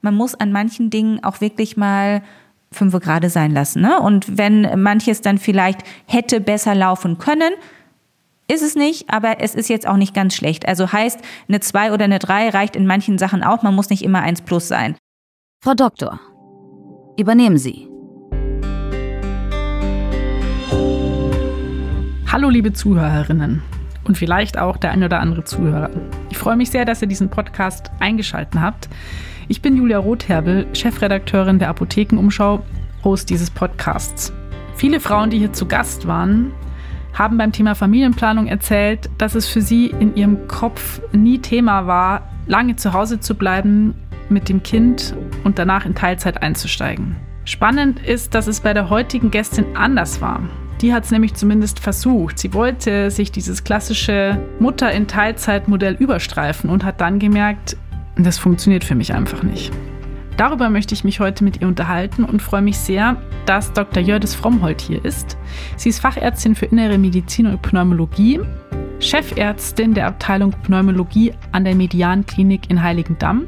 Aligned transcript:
man 0.00 0.14
muss 0.14 0.34
an 0.34 0.52
manchen 0.52 0.90
Dingen 0.90 1.22
auch 1.24 1.40
wirklich 1.40 1.76
mal 1.76 2.22
fünf 2.70 2.98
gerade 3.00 3.30
sein 3.30 3.52
lassen. 3.52 3.80
Ne? 3.80 4.00
Und 4.00 4.38
wenn 4.38 4.80
manches 4.80 5.22
dann 5.22 5.38
vielleicht 5.38 5.80
hätte 6.06 6.40
besser 6.40 6.74
laufen 6.74 7.18
können, 7.18 7.52
ist 8.50 8.62
es 8.62 8.76
nicht, 8.76 9.10
aber 9.10 9.40
es 9.40 9.54
ist 9.54 9.68
jetzt 9.68 9.86
auch 9.86 9.96
nicht 9.96 10.14
ganz 10.14 10.34
schlecht. 10.34 10.66
Also 10.66 10.92
heißt, 10.92 11.20
eine 11.48 11.60
2 11.60 11.92
oder 11.92 12.04
eine 12.04 12.18
3 12.18 12.50
reicht 12.50 12.76
in 12.76 12.86
manchen 12.86 13.18
Sachen 13.18 13.42
auch. 13.42 13.62
Man 13.62 13.74
muss 13.74 13.90
nicht 13.90 14.02
immer 14.02 14.20
1 14.20 14.42
plus 14.42 14.68
sein. 14.68 14.96
Frau 15.62 15.74
Doktor, 15.74 16.20
übernehmen 17.18 17.58
Sie. 17.58 17.88
Hallo 22.30 22.50
liebe 22.50 22.72
Zuhörerinnen 22.72 23.62
und 24.04 24.16
vielleicht 24.16 24.58
auch 24.58 24.76
der 24.76 24.92
ein 24.92 25.02
oder 25.02 25.20
andere 25.20 25.44
Zuhörer. 25.44 25.90
Ich 26.30 26.38
freue 26.38 26.56
mich 26.56 26.70
sehr, 26.70 26.84
dass 26.84 27.02
ihr 27.02 27.08
diesen 27.08 27.30
Podcast 27.30 27.90
eingeschaltet 28.00 28.60
habt. 28.60 28.88
Ich 29.50 29.62
bin 29.62 29.78
Julia 29.78 29.96
Rotherbel, 29.96 30.66
Chefredakteurin 30.74 31.58
der 31.58 31.70
Apothekenumschau, 31.70 32.62
Host 33.02 33.30
dieses 33.30 33.50
Podcasts. 33.50 34.30
Viele 34.74 35.00
Frauen, 35.00 35.30
die 35.30 35.38
hier 35.38 35.54
zu 35.54 35.64
Gast 35.64 36.06
waren, 36.06 36.52
haben 37.14 37.38
beim 37.38 37.50
Thema 37.50 37.74
Familienplanung 37.74 38.46
erzählt, 38.46 39.08
dass 39.16 39.34
es 39.34 39.48
für 39.48 39.62
sie 39.62 39.86
in 39.86 40.14
ihrem 40.14 40.48
Kopf 40.48 41.00
nie 41.12 41.38
Thema 41.38 41.86
war, 41.86 42.28
lange 42.46 42.76
zu 42.76 42.92
Hause 42.92 43.20
zu 43.20 43.34
bleiben 43.34 43.94
mit 44.28 44.50
dem 44.50 44.62
Kind 44.62 45.14
und 45.44 45.58
danach 45.58 45.86
in 45.86 45.94
Teilzeit 45.94 46.42
einzusteigen. 46.42 47.16
Spannend 47.46 48.04
ist, 48.04 48.34
dass 48.34 48.48
es 48.48 48.60
bei 48.60 48.74
der 48.74 48.90
heutigen 48.90 49.30
Gästin 49.30 49.74
anders 49.74 50.20
war. 50.20 50.42
Die 50.82 50.92
hat 50.92 51.04
es 51.04 51.10
nämlich 51.10 51.32
zumindest 51.32 51.80
versucht. 51.80 52.38
Sie 52.38 52.52
wollte 52.52 53.10
sich 53.10 53.32
dieses 53.32 53.64
klassische 53.64 54.38
Mutter 54.60 54.92
in 54.92 55.06
Teilzeit-Modell 55.06 55.94
überstreifen 55.94 56.68
und 56.68 56.84
hat 56.84 57.00
dann 57.00 57.18
gemerkt, 57.18 57.78
das 58.24 58.38
funktioniert 58.38 58.84
für 58.84 58.94
mich 58.94 59.14
einfach 59.14 59.42
nicht. 59.42 59.72
Darüber 60.36 60.70
möchte 60.70 60.94
ich 60.94 61.02
mich 61.02 61.18
heute 61.18 61.42
mit 61.42 61.60
ihr 61.60 61.66
unterhalten 61.66 62.22
und 62.24 62.40
freue 62.40 62.62
mich 62.62 62.78
sehr, 62.78 63.20
dass 63.44 63.72
Dr. 63.72 64.00
Jördis 64.00 64.36
Frommholt 64.36 64.80
hier 64.80 65.04
ist. 65.04 65.36
Sie 65.76 65.88
ist 65.88 65.98
Fachärztin 65.98 66.54
für 66.54 66.66
Innere 66.66 66.96
Medizin 66.96 67.46
und 67.48 67.60
Pneumologie, 67.60 68.40
Chefärztin 69.00 69.94
der 69.94 70.06
Abteilung 70.06 70.52
Pneumologie 70.62 71.32
an 71.50 71.64
der 71.64 71.74
Median 71.74 72.24
Klinik 72.24 72.70
in 72.70 72.82
Heiligendamm 72.82 73.46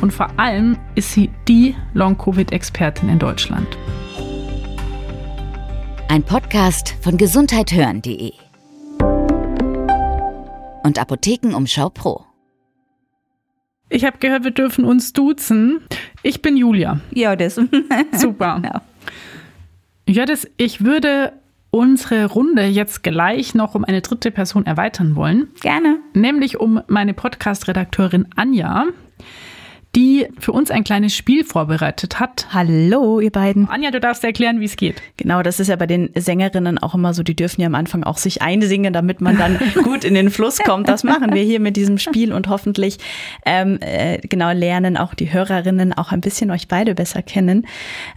und 0.00 0.12
vor 0.12 0.28
allem 0.38 0.78
ist 0.94 1.12
sie 1.12 1.30
die 1.48 1.74
Long-Covid-Expertin 1.94 3.08
in 3.08 3.18
Deutschland. 3.18 3.68
Ein 6.08 6.22
Podcast 6.22 6.94
von 7.00 7.16
gesundheithören.de 7.16 8.32
und 10.84 10.98
Apothekenumschau 10.98 11.88
Pro. 11.90 12.33
Ich 13.94 14.04
habe 14.04 14.18
gehört, 14.18 14.42
wir 14.42 14.50
dürfen 14.50 14.84
uns 14.84 15.12
duzen. 15.12 15.78
Ich 16.24 16.42
bin 16.42 16.56
Julia. 16.56 16.98
Ja, 17.12 17.36
das. 17.36 17.54
Super. 18.12 18.60
Ja. 18.64 18.82
ja, 20.08 20.26
das, 20.26 20.48
ich 20.56 20.84
würde 20.84 21.32
unsere 21.70 22.26
Runde 22.26 22.64
jetzt 22.64 23.04
gleich 23.04 23.54
noch 23.54 23.76
um 23.76 23.84
eine 23.84 24.00
dritte 24.00 24.32
Person 24.32 24.66
erweitern 24.66 25.14
wollen. 25.14 25.46
Gerne. 25.60 25.98
Nämlich 26.12 26.58
um 26.58 26.82
meine 26.88 27.14
Podcast-Redakteurin 27.14 28.26
Anja 28.34 28.86
die 29.94 30.26
für 30.38 30.52
uns 30.52 30.70
ein 30.70 30.84
kleines 30.84 31.14
Spiel 31.14 31.44
vorbereitet 31.44 32.18
hat. 32.18 32.48
Hallo, 32.52 33.20
ihr 33.20 33.30
beiden. 33.30 33.68
Anja, 33.68 33.90
du 33.90 34.00
darfst 34.00 34.24
erklären, 34.24 34.60
wie 34.60 34.64
es 34.64 34.76
geht. 34.76 35.00
Genau, 35.16 35.42
das 35.42 35.60
ist 35.60 35.68
ja 35.68 35.76
bei 35.76 35.86
den 35.86 36.10
Sängerinnen 36.14 36.78
auch 36.78 36.94
immer 36.94 37.14
so, 37.14 37.22
die 37.22 37.36
dürfen 37.36 37.60
ja 37.60 37.68
am 37.68 37.74
Anfang 37.74 38.02
auch 38.02 38.18
sich 38.18 38.42
einsingen, 38.42 38.92
damit 38.92 39.20
man 39.20 39.38
dann 39.38 39.58
gut 39.84 40.04
in 40.04 40.14
den 40.14 40.30
Fluss 40.30 40.58
kommt. 40.58 40.88
Das 40.88 41.04
machen 41.04 41.32
wir 41.32 41.42
hier 41.42 41.60
mit 41.60 41.76
diesem 41.76 41.98
Spiel 41.98 42.32
und 42.32 42.48
hoffentlich 42.48 42.98
ähm, 43.46 43.78
äh, 43.80 44.18
genau 44.18 44.52
lernen 44.52 44.96
auch 44.96 45.14
die 45.14 45.32
Hörerinnen 45.32 45.92
auch 45.92 46.10
ein 46.12 46.20
bisschen 46.20 46.50
euch 46.50 46.66
beide 46.66 46.94
besser 46.94 47.22
kennen. 47.22 47.66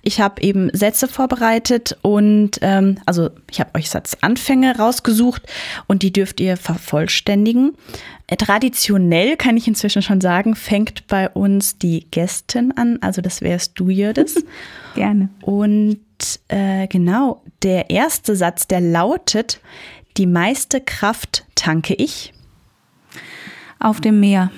Ich 0.02 0.20
habe 0.20 0.42
eben 0.42 0.70
Sätze 0.74 1.08
vorbereitet 1.08 1.98
und 2.02 2.58
ähm, 2.62 2.98
also 3.06 3.30
ich 3.52 3.60
habe 3.60 3.76
euch 3.76 3.90
Satzanfänge 3.90 4.78
rausgesucht 4.78 5.44
und 5.88 6.02
die 6.02 6.12
dürft 6.12 6.40
ihr 6.40 6.58
vervollständigen. 6.58 7.76
Traditionell 8.36 9.38
kann 9.38 9.56
ich 9.56 9.68
inzwischen 9.70 10.02
schon 10.02 10.20
sagen, 10.20 10.56
fängt 10.56 11.08
bei 11.08 11.30
uns 11.30 11.78
die 11.78 12.08
Gästin 12.12 12.74
an. 12.76 12.98
Also 13.02 13.22
das 13.22 13.42
wärst 13.42 13.80
du, 13.80 13.90
Jördis. 13.90 14.44
Gerne. 14.96 15.30
Und 15.42 16.00
äh, 16.50 16.88
genau, 16.88 17.42
der 17.64 17.90
erste 17.90 18.36
Satz, 18.36 18.68
der 18.68 18.82
lautet, 18.82 19.62
die 20.18 20.26
meiste 20.26 20.82
Kraft 20.82 21.46
tanke 21.56 21.94
ich. 21.94 22.34
Auf 23.80 24.02
dem 24.02 24.20
Meer. 24.20 24.52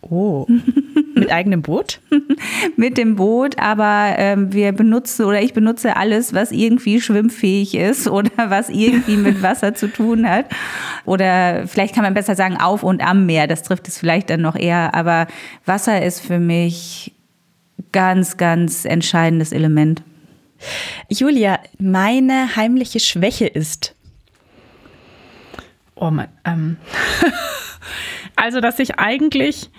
Oh, 0.00 0.46
mit 1.16 1.32
eigenem 1.32 1.62
Boot? 1.62 2.00
mit 2.76 2.98
dem 2.98 3.16
Boot, 3.16 3.58
aber 3.58 4.14
ähm, 4.18 4.52
wir 4.52 4.72
benutzen 4.72 5.24
oder 5.24 5.42
ich 5.42 5.52
benutze 5.52 5.96
alles, 5.96 6.34
was 6.34 6.52
irgendwie 6.52 7.00
schwimmfähig 7.00 7.74
ist 7.74 8.08
oder 8.08 8.50
was 8.50 8.68
irgendwie 8.68 9.16
mit 9.16 9.42
Wasser 9.42 9.74
zu 9.74 9.88
tun 9.88 10.28
hat. 10.28 10.46
Oder 11.04 11.66
vielleicht 11.66 11.94
kann 11.94 12.04
man 12.04 12.14
besser 12.14 12.34
sagen 12.34 12.56
auf 12.56 12.82
und 12.82 13.06
am 13.06 13.26
Meer, 13.26 13.46
das 13.46 13.62
trifft 13.62 13.88
es 13.88 13.98
vielleicht 13.98 14.30
dann 14.30 14.42
noch 14.42 14.56
eher. 14.56 14.94
Aber 14.94 15.26
Wasser 15.64 16.02
ist 16.02 16.20
für 16.20 16.38
mich 16.38 17.12
ganz, 17.92 18.36
ganz 18.36 18.84
entscheidendes 18.84 19.52
Element. 19.52 20.02
Julia, 21.08 21.58
meine 21.78 22.56
heimliche 22.56 23.00
Schwäche 23.00 23.46
ist. 23.46 23.94
Oh 25.94 26.10
mein, 26.10 26.28
ähm. 26.44 26.76
also, 28.36 28.60
dass 28.60 28.78
ich 28.78 28.98
eigentlich 28.98 29.70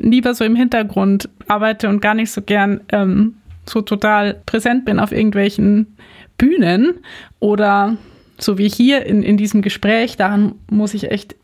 lieber 0.00 0.34
so 0.34 0.44
im 0.44 0.56
Hintergrund 0.56 1.28
arbeite 1.46 1.88
und 1.88 2.00
gar 2.00 2.14
nicht 2.14 2.30
so 2.30 2.42
gern 2.42 2.80
ähm, 2.90 3.34
so 3.68 3.82
total 3.82 4.40
präsent 4.46 4.84
bin 4.84 4.98
auf 4.98 5.12
irgendwelchen 5.12 5.96
Bühnen 6.38 6.94
oder 7.40 7.96
so 8.38 8.56
wie 8.58 8.68
hier 8.68 9.04
in, 9.04 9.22
in 9.22 9.36
diesem 9.36 9.62
Gespräch, 9.62 10.16
daran 10.16 10.54
muss 10.70 10.94
ich 10.94 11.10
echt 11.10 11.34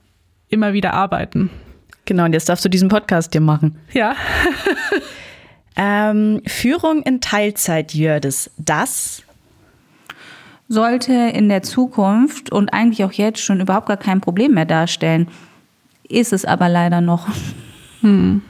immer 0.49 0.73
wieder 0.73 0.95
arbeiten. 0.95 1.51
Genau, 2.05 2.25
und 2.25 2.33
jetzt 2.33 2.49
darfst 2.49 2.65
du 2.65 2.69
diesen 2.69 2.89
Podcast 2.89 3.35
dir 3.35 3.41
machen. 3.41 3.77
Ja. 3.93 4.15
ähm, 5.77 6.43
Führung 6.47 7.03
in 7.03 7.21
Teilzeit, 7.21 7.95
Jördes, 7.95 8.51
das 8.59 9.23
sollte 10.69 11.13
in 11.13 11.49
der 11.49 11.63
Zukunft 11.63 12.53
und 12.53 12.73
eigentlich 12.73 13.05
auch 13.05 13.13
jetzt 13.13 13.41
schon 13.41 13.61
überhaupt 13.61 13.89
gar 13.89 13.97
kein 13.97 14.21
Problem 14.21 14.55
mehr 14.55 14.65
darstellen. 14.65 15.29
Ist 16.09 16.33
es 16.33 16.45
aber 16.45 16.69
leider 16.69 17.01
noch. 17.01 17.29
Hm. 18.05 18.43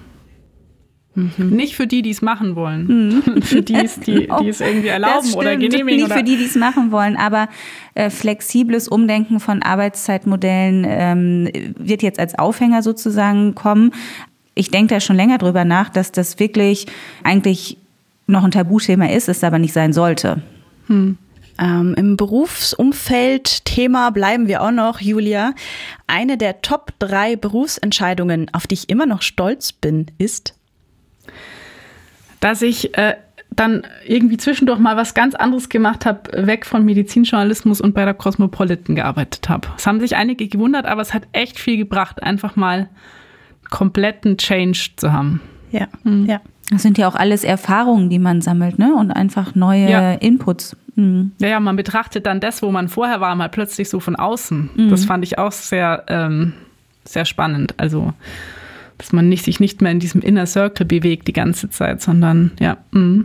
Mhm. 1.15 1.51
Nicht 1.51 1.77
für 1.77 1.87
die, 1.87 2.03
die 2.03 2.11
es 2.11 2.23
machen 2.23 2.57
wollen. 2.57 2.87
Mhm. 2.87 3.43
für 3.43 3.63
die, 3.63 3.89
die, 4.05 4.29
die 4.41 4.49
es 4.49 4.61
irgendwie 4.61 4.89
erlauben 4.89 5.33
oder 5.35 5.57
genehmigen. 5.57 6.03
Nicht 6.03 6.13
für 6.13 6.25
die, 6.25 6.37
die 6.37 6.45
es 6.45 6.57
machen 6.57 6.91
wollen, 6.91 7.17
aber 7.17 7.49
äh, 7.95 8.11
flexibles 8.11 8.89
Umdenken 8.89 9.39
von 9.39 9.63
Arbeitszeitmodellen 9.63 10.85
ähm, 10.87 11.49
wird 11.79 12.03
jetzt 12.03 12.19
als 12.19 12.37
Aufhänger 12.37 12.83
sozusagen 12.83 13.55
kommen. 13.55 13.93
Ich 14.57 14.71
denke 14.71 14.95
da 14.95 15.01
schon 15.01 15.17
länger 15.17 15.39
drüber 15.39 15.65
nach, 15.65 15.89
dass 15.89 16.11
das 16.11 16.41
wirklich 16.41 16.87
eigentlich 17.23 17.77
noch 18.27 18.43
ein 18.43 18.51
Tabuthema 18.51 19.07
ist, 19.07 19.29
es 19.29 19.45
aber 19.45 19.59
nicht 19.59 19.73
sein 19.73 19.93
sollte. 19.93 20.43
Hm. 20.89 21.17
Ähm, 21.59 21.95
Im 21.97 22.17
Berufsumfeld 22.17 23.65
Thema 23.65 24.11
bleiben 24.11 24.49
wir 24.49 24.63
auch 24.63 24.71
noch, 24.71 25.01
Julia. 25.01 25.55
Eine 26.07 26.37
der 26.37 26.63
Top 26.63 26.93
drei 26.99 27.37
Berufsentscheidungen, 27.37 28.51
auf 28.53 28.67
die 28.67 28.75
ich 28.75 28.89
immer 28.89 29.07
noch 29.07 29.23
stolz 29.23 29.73
bin, 29.73 30.07
ist? 30.19 30.55
Dass 32.41 32.61
ich 32.63 32.97
äh, 32.99 33.15
dann 33.51 33.87
irgendwie 34.07 34.37
zwischendurch 34.37 34.79
mal 34.79 34.97
was 34.97 35.15
ganz 35.15 35.35
anderes 35.35 35.69
gemacht 35.69 36.07
habe, 36.07 36.47
weg 36.47 36.67
von 36.67 36.85
Medizinjournalismus 36.85 37.81
und 37.81 37.95
bei 37.95 38.05
der 38.05 38.15
Cosmopolitan 38.15 38.97
gearbeitet 38.97 39.49
habe. 39.49 39.69
Es 39.77 39.87
haben 39.87 40.01
sich 40.01 40.17
einige 40.17 40.49
gewundert, 40.49 40.87
aber 40.87 41.03
es 41.03 41.15
hat 41.15 41.23
echt 41.33 41.59
viel 41.59 41.77
gebracht, 41.77 42.23
einfach 42.23 42.57
mal 42.57 42.89
kompletten 43.71 44.37
Change 44.37 44.91
zu 44.97 45.13
haben. 45.13 45.41
Ja, 45.71 45.89
mhm. 46.03 46.27
ja. 46.27 46.41
Das 46.71 46.83
sind 46.83 46.97
ja 46.97 47.09
auch 47.09 47.15
alles 47.15 47.45
Erfahrungen, 47.45 48.09
die 48.09 48.19
man 48.19 48.41
sammelt, 48.41 48.79
ne? 48.79 48.95
Und 48.95 49.11
einfach 49.11 49.55
neue 49.55 49.91
ja. 49.91 50.13
Inputs. 50.15 50.77
Mhm. 50.97 51.33
Ja, 51.41 51.49
ja, 51.49 51.61
man 51.61 51.77
betrachtet 51.77 52.27
dann 52.27 52.41
das, 52.41 52.63
wo 52.63 52.71
man 52.71 52.89
vorher 52.89 53.21
war, 53.21 53.35
mal 53.35 53.49
plötzlich 53.49 53.89
so 53.89 54.01
von 54.01 54.17
außen. 54.17 54.71
Mhm. 54.75 54.91
Das 54.91 55.05
fand 55.05 55.25
ich 55.25 55.39
auch 55.39 55.53
sehr, 55.53 56.05
ähm, 56.09 56.53
sehr 57.05 57.25
spannend. 57.25 57.75
Also, 57.79 58.13
dass 58.99 59.13
man 59.13 59.29
nicht, 59.29 59.45
sich 59.45 59.61
nicht 59.61 59.81
mehr 59.81 59.93
in 59.93 60.01
diesem 60.01 60.21
Inner 60.21 60.47
Circle 60.47 60.87
bewegt 60.87 61.29
die 61.29 61.33
ganze 61.33 61.71
Zeit, 61.71 62.01
sondern 62.03 62.53
ja. 62.61 62.77
Mh. 62.93 63.25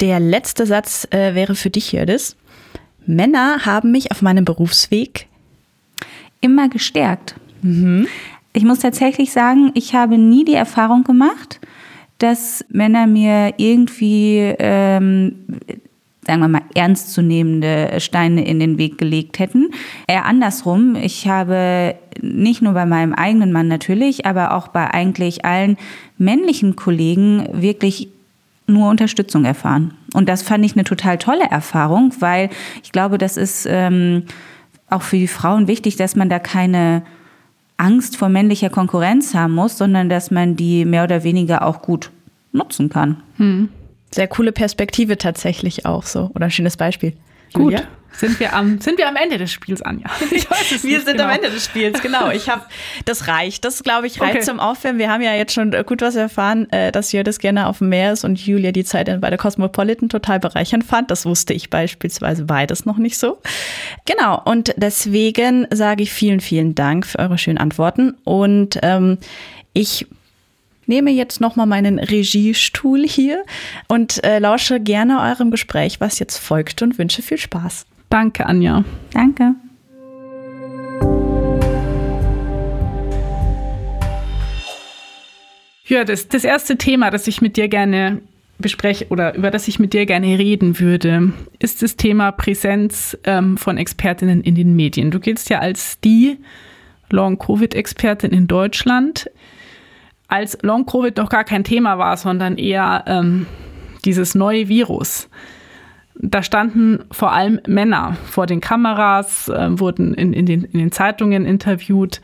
Der 0.00 0.20
letzte 0.20 0.66
Satz 0.66 1.06
äh, 1.10 1.34
wäre 1.34 1.54
für 1.54 1.70
dich, 1.70 1.92
Jördis. 1.92 2.36
Männer 3.06 3.64
haben 3.64 3.92
mich 3.92 4.10
auf 4.10 4.22
meinem 4.22 4.44
Berufsweg 4.44 5.26
immer 6.40 6.68
gestärkt. 6.68 7.36
Mhm. 7.62 8.06
Ich 8.52 8.64
muss 8.64 8.80
tatsächlich 8.80 9.32
sagen, 9.32 9.70
ich 9.74 9.94
habe 9.94 10.18
nie 10.18 10.44
die 10.44 10.54
Erfahrung 10.54 11.04
gemacht, 11.04 11.60
dass 12.18 12.64
Männer 12.68 13.06
mir 13.06 13.54
irgendwie 13.56 14.54
ähm, 14.58 15.34
sagen 16.26 16.40
wir 16.40 16.48
mal, 16.48 16.61
ernstzunehmende 16.74 18.00
Steine 18.00 18.44
in 18.46 18.60
den 18.60 18.78
Weg 18.78 18.98
gelegt 18.98 19.38
hätten. 19.38 19.70
Eher 20.06 20.24
andersrum. 20.24 20.96
Ich 20.96 21.28
habe 21.28 21.94
nicht 22.20 22.62
nur 22.62 22.72
bei 22.72 22.86
meinem 22.86 23.14
eigenen 23.14 23.52
Mann 23.52 23.68
natürlich, 23.68 24.26
aber 24.26 24.54
auch 24.54 24.68
bei 24.68 24.90
eigentlich 24.92 25.44
allen 25.44 25.76
männlichen 26.18 26.76
Kollegen 26.76 27.46
wirklich 27.52 28.08
nur 28.66 28.88
Unterstützung 28.88 29.44
erfahren. 29.44 29.94
Und 30.14 30.28
das 30.28 30.42
fand 30.42 30.64
ich 30.64 30.74
eine 30.74 30.84
total 30.84 31.18
tolle 31.18 31.44
Erfahrung, 31.44 32.14
weil 32.20 32.50
ich 32.82 32.92
glaube, 32.92 33.18
das 33.18 33.36
ist 33.36 33.66
ähm, 33.68 34.24
auch 34.88 35.02
für 35.02 35.16
die 35.16 35.28
Frauen 35.28 35.68
wichtig, 35.68 35.96
dass 35.96 36.16
man 36.16 36.28
da 36.28 36.38
keine 36.38 37.02
Angst 37.76 38.16
vor 38.16 38.28
männlicher 38.28 38.70
Konkurrenz 38.70 39.34
haben 39.34 39.54
muss, 39.54 39.78
sondern 39.78 40.08
dass 40.08 40.30
man 40.30 40.56
die 40.56 40.84
mehr 40.84 41.04
oder 41.04 41.24
weniger 41.24 41.66
auch 41.66 41.82
gut 41.82 42.10
nutzen 42.52 42.88
kann. 42.88 43.22
Hm. 43.36 43.70
Sehr 44.14 44.28
coole 44.28 44.52
Perspektive 44.52 45.16
tatsächlich 45.18 45.86
auch 45.86 46.04
so. 46.04 46.30
Oder 46.34 46.46
ein 46.46 46.50
schönes 46.50 46.76
Beispiel. 46.76 47.12
Gut. 47.52 47.72
Julia? 47.72 47.82
Sind 48.14 48.38
wir, 48.40 48.54
am, 48.54 48.80
sind 48.80 48.98
wir 48.98 49.08
am 49.08 49.16
Ende 49.16 49.38
des 49.38 49.50
Spiels, 49.50 49.80
Anja? 49.82 50.06
Ich 50.30 50.50
weiß 50.50 50.72
es 50.72 50.84
wir 50.84 51.00
sind 51.00 51.16
genau. 51.16 51.24
am 51.24 51.30
Ende 51.30 51.50
des 51.50 51.64
Spiels, 51.64 52.00
genau. 52.02 52.30
Ich 52.30 52.48
habe, 52.48 52.62
das 53.04 53.26
reicht. 53.26 53.64
Das, 53.64 53.82
glaube 53.82 54.06
ich, 54.06 54.20
reicht 54.20 54.36
okay. 54.36 54.44
zum 54.44 54.60
Aufwärmen. 54.60 54.98
Wir 54.98 55.10
haben 55.10 55.22
ja 55.22 55.34
jetzt 55.34 55.54
schon 55.54 55.70
gut 55.86 56.02
was 56.02 56.14
erfahren, 56.14 56.70
äh, 56.72 56.92
dass 56.92 57.12
Jördis 57.12 57.38
gerne 57.38 57.66
auf 57.66 57.78
dem 57.78 57.88
Meer 57.88 58.12
ist 58.12 58.24
und 58.24 58.38
Julia 58.38 58.72
die 58.72 58.84
Zeit 58.84 59.20
bei 59.20 59.30
der 59.30 59.38
Cosmopolitan 59.38 60.08
total 60.08 60.40
bereichernd 60.40 60.84
fand. 60.84 61.10
Das 61.10 61.24
wusste 61.24 61.54
ich 61.54 61.70
beispielsweise 61.70 62.44
beides 62.44 62.84
noch 62.84 62.98
nicht 62.98 63.18
so. 63.18 63.38
Genau, 64.04 64.40
und 64.44 64.74
deswegen 64.76 65.66
sage 65.72 66.02
ich 66.02 66.12
vielen, 66.12 66.40
vielen 66.40 66.74
Dank 66.74 67.06
für 67.06 67.18
eure 67.18 67.38
schönen 67.38 67.58
Antworten. 67.58 68.14
Und 68.24 68.78
ähm, 68.82 69.18
ich 69.72 70.06
nehme 70.86 71.10
jetzt 71.10 71.40
nochmal 71.40 71.66
meinen 71.66 71.98
Regiestuhl 71.98 73.06
hier 73.06 73.44
und 73.88 74.22
äh, 74.24 74.38
lausche 74.38 74.80
gerne 74.80 75.20
eurem 75.20 75.50
Gespräch, 75.50 76.00
was 76.00 76.18
jetzt 76.18 76.38
folgt 76.38 76.82
und 76.82 76.98
wünsche 76.98 77.22
viel 77.22 77.38
Spaß. 77.38 77.86
Danke, 78.08 78.46
Anja. 78.46 78.84
Danke. 79.12 79.54
Ja, 85.86 86.04
das, 86.04 86.28
das 86.28 86.44
erste 86.44 86.78
Thema, 86.78 87.10
das 87.10 87.26
ich 87.26 87.42
mit 87.42 87.56
dir 87.56 87.68
gerne 87.68 88.22
bespreche 88.58 89.08
oder 89.08 89.34
über 89.34 89.50
das 89.50 89.68
ich 89.68 89.78
mit 89.78 89.92
dir 89.92 90.06
gerne 90.06 90.38
reden 90.38 90.78
würde, 90.78 91.32
ist 91.58 91.82
das 91.82 91.96
Thema 91.96 92.32
Präsenz 92.32 93.18
ähm, 93.24 93.58
von 93.58 93.76
Expertinnen 93.76 94.42
in 94.42 94.54
den 94.54 94.74
Medien. 94.76 95.10
Du 95.10 95.20
giltst 95.20 95.50
ja 95.50 95.58
als 95.58 96.00
die 96.00 96.38
Long-Covid-Expertin 97.10 98.30
in 98.30 98.46
Deutschland 98.46 99.28
als 100.32 100.56
Long-Covid 100.62 101.18
noch 101.18 101.28
gar 101.28 101.44
kein 101.44 101.62
Thema 101.62 101.98
war, 101.98 102.16
sondern 102.16 102.56
eher 102.56 103.04
ähm, 103.06 103.44
dieses 104.06 104.34
neue 104.34 104.66
Virus. 104.66 105.28
Da 106.14 106.42
standen 106.42 107.04
vor 107.10 107.32
allem 107.32 107.60
Männer 107.66 108.16
vor 108.24 108.46
den 108.46 108.62
Kameras, 108.62 109.48
äh, 109.48 109.78
wurden 109.78 110.14
in, 110.14 110.32
in, 110.32 110.46
den, 110.46 110.64
in 110.64 110.78
den 110.78 110.90
Zeitungen 110.90 111.44
interviewt. 111.44 112.22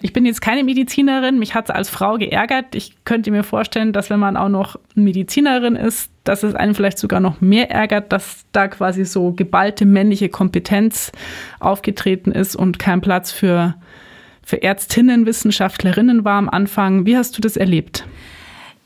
Ich 0.00 0.14
bin 0.14 0.24
jetzt 0.24 0.40
keine 0.40 0.64
Medizinerin, 0.64 1.38
mich 1.38 1.54
hat 1.54 1.66
es 1.66 1.70
als 1.70 1.90
Frau 1.90 2.16
geärgert. 2.16 2.74
Ich 2.74 3.04
könnte 3.04 3.30
mir 3.30 3.44
vorstellen, 3.44 3.92
dass 3.92 4.08
wenn 4.08 4.18
man 4.18 4.38
auch 4.38 4.48
noch 4.48 4.76
Medizinerin 4.94 5.76
ist, 5.76 6.10
dass 6.24 6.42
es 6.42 6.54
einen 6.54 6.74
vielleicht 6.74 6.96
sogar 6.96 7.20
noch 7.20 7.42
mehr 7.42 7.70
ärgert, 7.70 8.10
dass 8.10 8.46
da 8.52 8.68
quasi 8.68 9.04
so 9.04 9.32
geballte 9.32 9.84
männliche 9.84 10.30
Kompetenz 10.30 11.12
aufgetreten 11.60 12.32
ist 12.32 12.56
und 12.56 12.78
kein 12.78 13.02
Platz 13.02 13.32
für 13.32 13.74
für 14.44 14.62
Ärztinnen, 14.62 15.26
Wissenschaftlerinnen 15.26 16.24
war 16.24 16.38
am 16.38 16.48
Anfang. 16.48 17.06
Wie 17.06 17.16
hast 17.16 17.36
du 17.36 17.40
das 17.40 17.56
erlebt? 17.56 18.06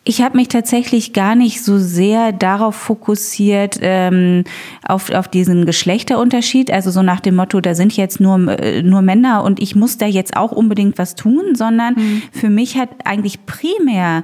Ich 0.09 0.23
habe 0.23 0.37
mich 0.37 0.47
tatsächlich 0.47 1.13
gar 1.13 1.35
nicht 1.35 1.65
so 1.65 1.79
sehr 1.79 2.31
darauf 2.31 2.77
fokussiert, 2.77 3.81
ähm, 3.83 4.45
auf, 4.87 5.11
auf 5.11 5.27
diesen 5.27 5.67
Geschlechterunterschied, 5.67 6.71
also 6.71 6.93
so 6.93 7.03
nach 7.03 7.19
dem 7.19 7.35
Motto, 7.35 7.61
da 7.61 7.75
sind 7.75 7.97
jetzt 7.97 8.21
nur, 8.21 8.39
äh, 8.61 8.85
nur 8.85 9.03
Männer 9.03 9.43
und 9.43 9.61
ich 9.61 9.75
muss 9.75 9.99
da 9.99 10.07
jetzt 10.07 10.37
auch 10.37 10.53
unbedingt 10.53 10.97
was 10.99 11.17
tun, 11.17 11.57
sondern 11.57 11.95
mhm. 11.95 12.23
für 12.31 12.51
mich 12.51 12.79
hat 12.79 12.91
eigentlich 13.05 13.47
primär 13.47 14.23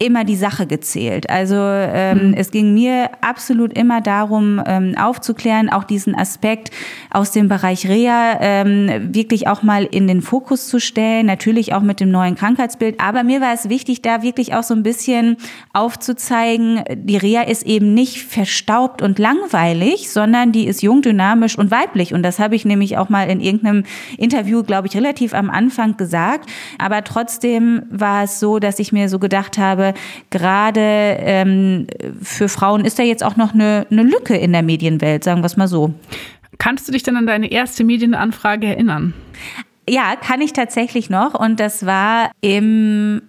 immer 0.00 0.24
die 0.24 0.36
Sache 0.36 0.66
gezählt. 0.66 1.28
Also 1.28 1.56
ähm, 1.56 2.28
mhm. 2.28 2.34
es 2.34 2.52
ging 2.52 2.72
mir 2.72 3.10
absolut 3.20 3.76
immer 3.76 4.00
darum, 4.00 4.62
ähm, 4.64 4.94
aufzuklären, 4.96 5.68
auch 5.70 5.82
diesen 5.82 6.14
Aspekt 6.14 6.70
aus 7.10 7.32
dem 7.32 7.48
Bereich 7.48 7.88
Reha 7.88 8.38
ähm, 8.40 9.12
wirklich 9.12 9.48
auch 9.48 9.64
mal 9.64 9.84
in 9.84 10.06
den 10.06 10.22
Fokus 10.22 10.68
zu 10.68 10.78
stellen, 10.78 11.26
natürlich 11.26 11.74
auch 11.74 11.80
mit 11.80 11.98
dem 11.98 12.12
neuen 12.12 12.36
Krankheitsbild. 12.36 13.00
Aber 13.00 13.24
mir 13.24 13.40
war 13.40 13.52
es 13.52 13.68
wichtig, 13.68 14.00
da 14.00 14.22
wirklich 14.22 14.54
auch 14.54 14.62
so 14.62 14.72
ein 14.72 14.84
bisschen 14.84 15.36
aufzuzeigen, 15.72 16.84
die 16.94 17.16
Reha 17.16 17.42
ist 17.42 17.66
eben 17.66 17.92
nicht 17.92 18.22
verstaubt 18.22 19.02
und 19.02 19.18
langweilig, 19.18 20.10
sondern 20.10 20.52
die 20.52 20.68
ist 20.68 20.80
jung, 20.80 21.02
dynamisch 21.02 21.58
und 21.58 21.72
weiblich. 21.72 22.14
Und 22.14 22.22
das 22.22 22.38
habe 22.38 22.54
ich 22.54 22.64
nämlich 22.64 22.98
auch 22.98 23.08
mal 23.08 23.28
in 23.28 23.40
irgendeinem 23.40 23.82
Interview, 24.16 24.62
glaube 24.62 24.86
ich, 24.86 24.96
relativ 24.96 25.34
am 25.34 25.50
Anfang 25.50 25.96
gesagt. 25.96 26.48
Aber 26.78 27.02
trotzdem 27.02 27.82
war 27.90 28.22
es 28.22 28.38
so, 28.38 28.60
dass 28.60 28.78
ich 28.78 28.92
mir 28.92 29.08
so 29.08 29.18
gedacht 29.18 29.58
habe, 29.58 29.87
gerade 30.30 30.80
ähm, 30.80 31.86
für 32.22 32.48
Frauen 32.48 32.84
ist 32.84 32.98
da 32.98 33.02
jetzt 33.02 33.24
auch 33.24 33.36
noch 33.36 33.54
eine, 33.54 33.86
eine 33.90 34.02
Lücke 34.02 34.36
in 34.36 34.52
der 34.52 34.62
Medienwelt, 34.62 35.24
sagen 35.24 35.40
wir 35.42 35.46
es 35.46 35.56
mal 35.56 35.68
so. 35.68 35.94
Kannst 36.58 36.88
du 36.88 36.92
dich 36.92 37.02
denn 37.02 37.16
an 37.16 37.26
deine 37.26 37.50
erste 37.50 37.84
Medienanfrage 37.84 38.66
erinnern? 38.66 39.14
Ja, 39.88 40.16
kann 40.16 40.40
ich 40.40 40.52
tatsächlich 40.52 41.08
noch. 41.08 41.34
Und 41.34 41.60
das 41.60 41.86
war 41.86 42.30
im 42.40 43.22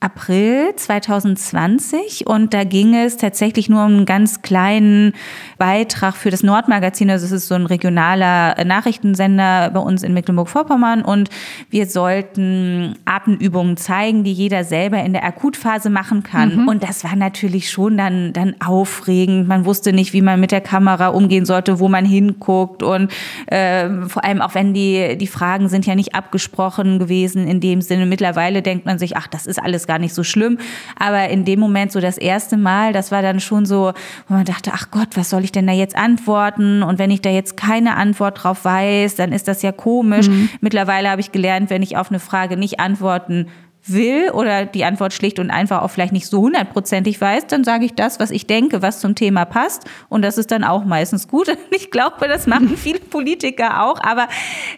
April 0.00 0.76
2020 0.76 2.28
und 2.28 2.54
da 2.54 2.62
ging 2.62 2.94
es 2.94 3.16
tatsächlich 3.16 3.68
nur 3.68 3.84
um 3.84 3.92
einen 3.92 4.06
ganz 4.06 4.42
kleinen 4.42 5.12
Beitrag 5.58 6.14
für 6.14 6.30
das 6.30 6.44
Nordmagazin. 6.44 7.10
Also 7.10 7.26
es 7.26 7.32
ist 7.32 7.48
so 7.48 7.56
ein 7.56 7.66
regionaler 7.66 8.64
Nachrichtensender 8.64 9.70
bei 9.70 9.80
uns 9.80 10.04
in 10.04 10.14
Mecklenburg-Vorpommern 10.14 11.02
und 11.02 11.30
wir 11.70 11.86
sollten 11.86 12.94
Atemübungen 13.06 13.76
zeigen, 13.76 14.22
die 14.22 14.32
jeder 14.32 14.62
selber 14.62 15.02
in 15.02 15.14
der 15.14 15.24
Akutphase 15.24 15.90
machen 15.90 16.22
kann. 16.22 16.62
Mhm. 16.62 16.68
Und 16.68 16.84
das 16.84 17.02
war 17.02 17.16
natürlich 17.16 17.68
schon 17.68 17.96
dann, 17.96 18.32
dann 18.32 18.54
aufregend. 18.64 19.48
Man 19.48 19.64
wusste 19.64 19.92
nicht, 19.92 20.12
wie 20.12 20.22
man 20.22 20.38
mit 20.38 20.52
der 20.52 20.60
Kamera 20.60 21.08
umgehen 21.08 21.44
sollte, 21.44 21.80
wo 21.80 21.88
man 21.88 22.04
hinguckt 22.04 22.84
und 22.84 23.10
äh, 23.46 23.88
vor 24.06 24.24
allem 24.24 24.42
auch 24.42 24.54
wenn 24.54 24.74
die, 24.74 25.18
die 25.18 25.26
Fragen 25.26 25.68
sind 25.68 25.86
ja 25.86 25.96
nicht 25.96 26.14
abgesprochen 26.14 27.00
gewesen 27.00 27.48
in 27.48 27.58
dem 27.58 27.82
Sinne. 27.82 28.06
Mittlerweile 28.06 28.62
denkt 28.62 28.86
man 28.86 29.00
sich, 29.00 29.16
ach, 29.16 29.26
das 29.26 29.48
ist 29.48 29.60
alles 29.60 29.87
gar 29.88 29.98
nicht 29.98 30.14
so 30.14 30.22
schlimm. 30.22 30.58
Aber 30.96 31.28
in 31.28 31.44
dem 31.44 31.58
Moment 31.58 31.90
so 31.90 32.00
das 32.00 32.16
erste 32.16 32.56
Mal, 32.56 32.92
das 32.92 33.10
war 33.10 33.22
dann 33.22 33.40
schon 33.40 33.66
so, 33.66 33.92
wo 34.28 34.34
man 34.34 34.44
dachte, 34.44 34.70
ach 34.72 34.92
Gott, 34.92 35.16
was 35.16 35.30
soll 35.30 35.42
ich 35.42 35.50
denn 35.50 35.66
da 35.66 35.72
jetzt 35.72 35.96
antworten? 35.96 36.84
Und 36.84 37.00
wenn 37.00 37.10
ich 37.10 37.22
da 37.22 37.30
jetzt 37.30 37.56
keine 37.56 37.96
Antwort 37.96 38.44
drauf 38.44 38.64
weiß, 38.64 39.16
dann 39.16 39.32
ist 39.32 39.48
das 39.48 39.62
ja 39.62 39.72
komisch. 39.72 40.28
Mhm. 40.28 40.50
Mittlerweile 40.60 41.10
habe 41.10 41.20
ich 41.20 41.32
gelernt, 41.32 41.70
wenn 41.70 41.82
ich 41.82 41.96
auf 41.96 42.10
eine 42.10 42.20
Frage 42.20 42.56
nicht 42.56 42.78
antworten 42.78 43.46
will 43.92 44.30
oder 44.30 44.66
die 44.66 44.84
Antwort 44.84 45.12
schlicht 45.12 45.38
und 45.38 45.50
einfach 45.50 45.82
auch 45.82 45.88
vielleicht 45.88 46.12
nicht 46.12 46.26
so 46.26 46.40
hundertprozentig 46.40 47.20
weiß, 47.20 47.46
dann 47.46 47.64
sage 47.64 47.84
ich 47.84 47.94
das, 47.94 48.20
was 48.20 48.30
ich 48.30 48.46
denke, 48.46 48.82
was 48.82 49.00
zum 49.00 49.14
Thema 49.14 49.44
passt. 49.44 49.84
Und 50.08 50.22
das 50.22 50.38
ist 50.38 50.50
dann 50.50 50.64
auch 50.64 50.84
meistens 50.84 51.28
gut. 51.28 51.48
Ich 51.70 51.90
glaube, 51.92 52.26
das 52.26 52.46
machen 52.46 52.68
viele 52.76 52.98
Politiker 52.98 53.84
auch. 53.84 54.02
Aber 54.02 54.26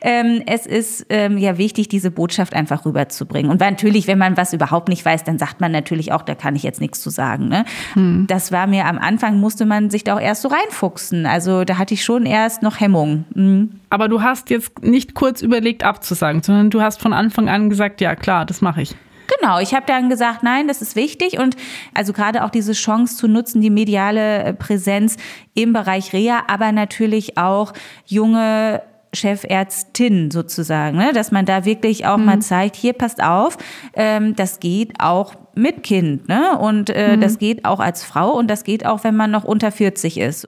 ähm, 0.03 0.43
es 0.47 0.67
ist 0.67 1.07
ähm, 1.09 1.39
ja 1.39 1.57
wichtig, 1.57 1.89
diese 1.89 2.11
Botschaft 2.11 2.53
einfach 2.53 2.85
rüberzubringen. 2.85 3.51
Und 3.51 3.61
natürlich, 3.61 4.07
wenn 4.07 4.19
man 4.19 4.37
was 4.37 4.53
überhaupt 4.53 4.89
nicht 4.89 5.05
weiß, 5.05 5.25
dann 5.25 5.39
sagt 5.39 5.61
man 5.61 5.73
natürlich 5.73 6.13
auch, 6.13 6.23
da 6.23 6.35
kann 6.35 6.57
ich 6.57 6.63
jetzt 6.63 6.81
nichts 6.81 7.01
zu 7.01 7.11
sagen. 7.11 7.49
Ne? 7.49 7.65
Hm. 7.95 8.27
Das 8.29 8.53
war 8.53 8.67
mir 8.67 8.87
am 8.87 8.99
Anfang, 8.99 9.39
musste 9.39 9.65
man 9.65 9.89
sich 9.89 10.05
da 10.05 10.17
auch 10.17 10.21
erst 10.21 10.43
so 10.43 10.49
reinfuchsen. 10.49 11.27
Also 11.27 11.65
da 11.65 11.79
hatte 11.79 11.95
ich 11.95 12.05
schon 12.05 12.27
erst 12.27 12.63
noch 12.63 12.81
Hemmung. 12.81 13.25
Mhm. 13.35 13.81
Aber 13.89 14.09
du 14.09 14.23
hast 14.23 14.51
jetzt 14.51 14.83
nicht 14.83 15.15
kurz 15.15 15.43
überlegt 15.43 15.85
abzusagen, 15.85 16.43
sondern 16.43 16.71
du 16.71 16.83
hast 16.83 17.01
von 17.01 17.13
Anfang 17.13 17.49
an 17.49 17.71
gesagt, 17.71 18.01
ja 18.01 18.15
klar, 18.15 18.47
das 18.47 18.61
mache 18.61 18.83
ich. 18.83 18.95
Genau, 19.41 19.59
ich 19.59 19.75
habe 19.75 19.87
dann 19.87 20.09
gesagt, 20.11 20.43
nein, 20.43 20.69
das 20.69 20.83
ist 20.83 20.97
wichtig 20.97 21.39
und 21.39 21.57
also 21.95 22.13
gerade 22.13 22.45
auch 22.45 22.51
diese 22.51 22.73
Chance 22.73 23.17
zu 23.17 23.27
nutzen, 23.27 23.61
die 23.61 23.71
mediale 23.71 24.45
äh, 24.45 24.53
Präsenz 24.53 25.17
im 25.55 25.73
Bereich 25.73 26.13
Reha, 26.13 26.45
aber 26.47 26.73
natürlich 26.73 27.39
auch 27.39 27.73
junge 28.05 28.83
Chefärztin 29.13 30.31
sozusagen, 30.31 30.99
ne? 30.99 31.13
dass 31.13 31.33
man 31.33 31.47
da 31.47 31.65
wirklich 31.65 32.07
auch 32.07 32.19
mhm. 32.19 32.25
mal 32.27 32.39
zeigt, 32.41 32.77
hier 32.77 32.93
passt 32.93 33.23
auf, 33.23 33.57
ähm, 33.95 34.37
das 34.37 34.61
geht 34.61 35.01
auch 35.01 35.35
mit 35.55 35.83
Kind 35.83 36.29
ne? 36.29 36.59
und 36.59 36.91
äh, 36.91 37.17
mhm. 37.17 37.21
das 37.21 37.39
geht 37.39 37.65
auch 37.65 37.81
als 37.81 38.05
Frau 38.05 38.33
und 38.33 38.49
das 38.49 38.63
geht 38.63 38.85
auch, 38.85 39.05
wenn 39.05 39.17
man 39.17 39.31
noch 39.31 39.45
unter 39.45 39.73
40 39.73 40.19
ist. 40.19 40.47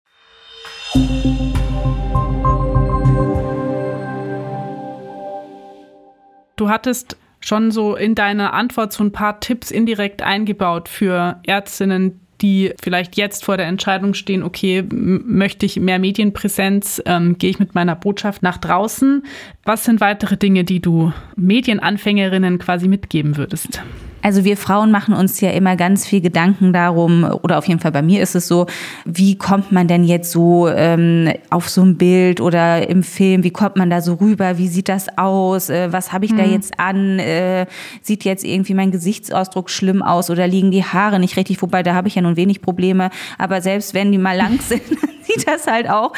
Du 6.56 6.68
hattest 6.68 7.16
schon 7.44 7.70
so 7.70 7.94
in 7.94 8.14
deiner 8.14 8.52
Antwort 8.54 8.92
so 8.92 9.04
ein 9.04 9.12
paar 9.12 9.40
Tipps 9.40 9.70
indirekt 9.70 10.22
eingebaut 10.22 10.88
für 10.88 11.40
Ärztinnen, 11.46 12.20
die 12.40 12.72
vielleicht 12.82 13.16
jetzt 13.16 13.44
vor 13.44 13.56
der 13.56 13.66
Entscheidung 13.66 14.14
stehen, 14.14 14.42
okay, 14.42 14.84
möchte 14.90 15.64
ich 15.64 15.78
mehr 15.78 15.98
Medienpräsenz, 15.98 17.00
ähm, 17.06 17.38
gehe 17.38 17.50
ich 17.50 17.60
mit 17.60 17.74
meiner 17.74 17.94
Botschaft 17.94 18.42
nach 18.42 18.58
draußen. 18.58 19.24
Was 19.64 19.84
sind 19.84 20.00
weitere 20.00 20.36
Dinge, 20.36 20.64
die 20.64 20.80
du 20.80 21.12
Medienanfängerinnen 21.36 22.58
quasi 22.58 22.88
mitgeben 22.88 23.36
würdest? 23.36 23.80
Also 24.22 24.44
wir 24.44 24.56
Frauen 24.56 24.90
machen 24.90 25.14
uns 25.14 25.40
ja 25.40 25.50
immer 25.50 25.76
ganz 25.76 26.06
viel 26.06 26.20
Gedanken 26.20 26.72
darum, 26.72 27.24
oder 27.42 27.58
auf 27.58 27.66
jeden 27.66 27.80
Fall 27.80 27.92
bei 27.92 28.02
mir 28.02 28.22
ist 28.22 28.34
es 28.34 28.46
so, 28.46 28.66
wie 29.04 29.36
kommt 29.36 29.72
man 29.72 29.88
denn 29.88 30.04
jetzt 30.04 30.30
so 30.30 30.68
ähm, 30.68 31.32
auf 31.50 31.68
so 31.68 31.82
ein 31.82 31.98
Bild 31.98 32.40
oder 32.40 32.88
im 32.88 33.02
Film, 33.02 33.42
wie 33.42 33.50
kommt 33.50 33.76
man 33.76 33.90
da 33.90 34.00
so 34.00 34.14
rüber, 34.14 34.58
wie 34.58 34.68
sieht 34.68 34.88
das 34.88 35.06
aus, 35.18 35.68
äh, 35.68 35.92
was 35.92 36.12
habe 36.12 36.24
ich 36.24 36.32
mhm. 36.32 36.36
da 36.36 36.44
jetzt 36.44 36.78
an, 36.78 37.18
äh, 37.18 37.66
sieht 38.00 38.24
jetzt 38.24 38.44
irgendwie 38.44 38.74
mein 38.74 38.92
Gesichtsausdruck 38.92 39.70
schlimm 39.70 40.02
aus 40.02 40.30
oder 40.30 40.46
liegen 40.46 40.70
die 40.70 40.84
Haare 40.84 41.18
nicht 41.18 41.36
richtig, 41.36 41.60
wobei 41.60 41.82
da 41.82 41.94
habe 41.94 42.08
ich 42.08 42.14
ja 42.14 42.22
nun 42.22 42.36
wenig 42.36 42.62
Probleme, 42.62 43.10
aber 43.38 43.60
selbst 43.60 43.92
wenn 43.92 44.12
die 44.12 44.18
mal 44.18 44.36
lang 44.36 44.60
sind, 44.68 44.82
sieht 45.22 45.48
das 45.48 45.66
halt 45.66 45.90
auch. 45.90 46.12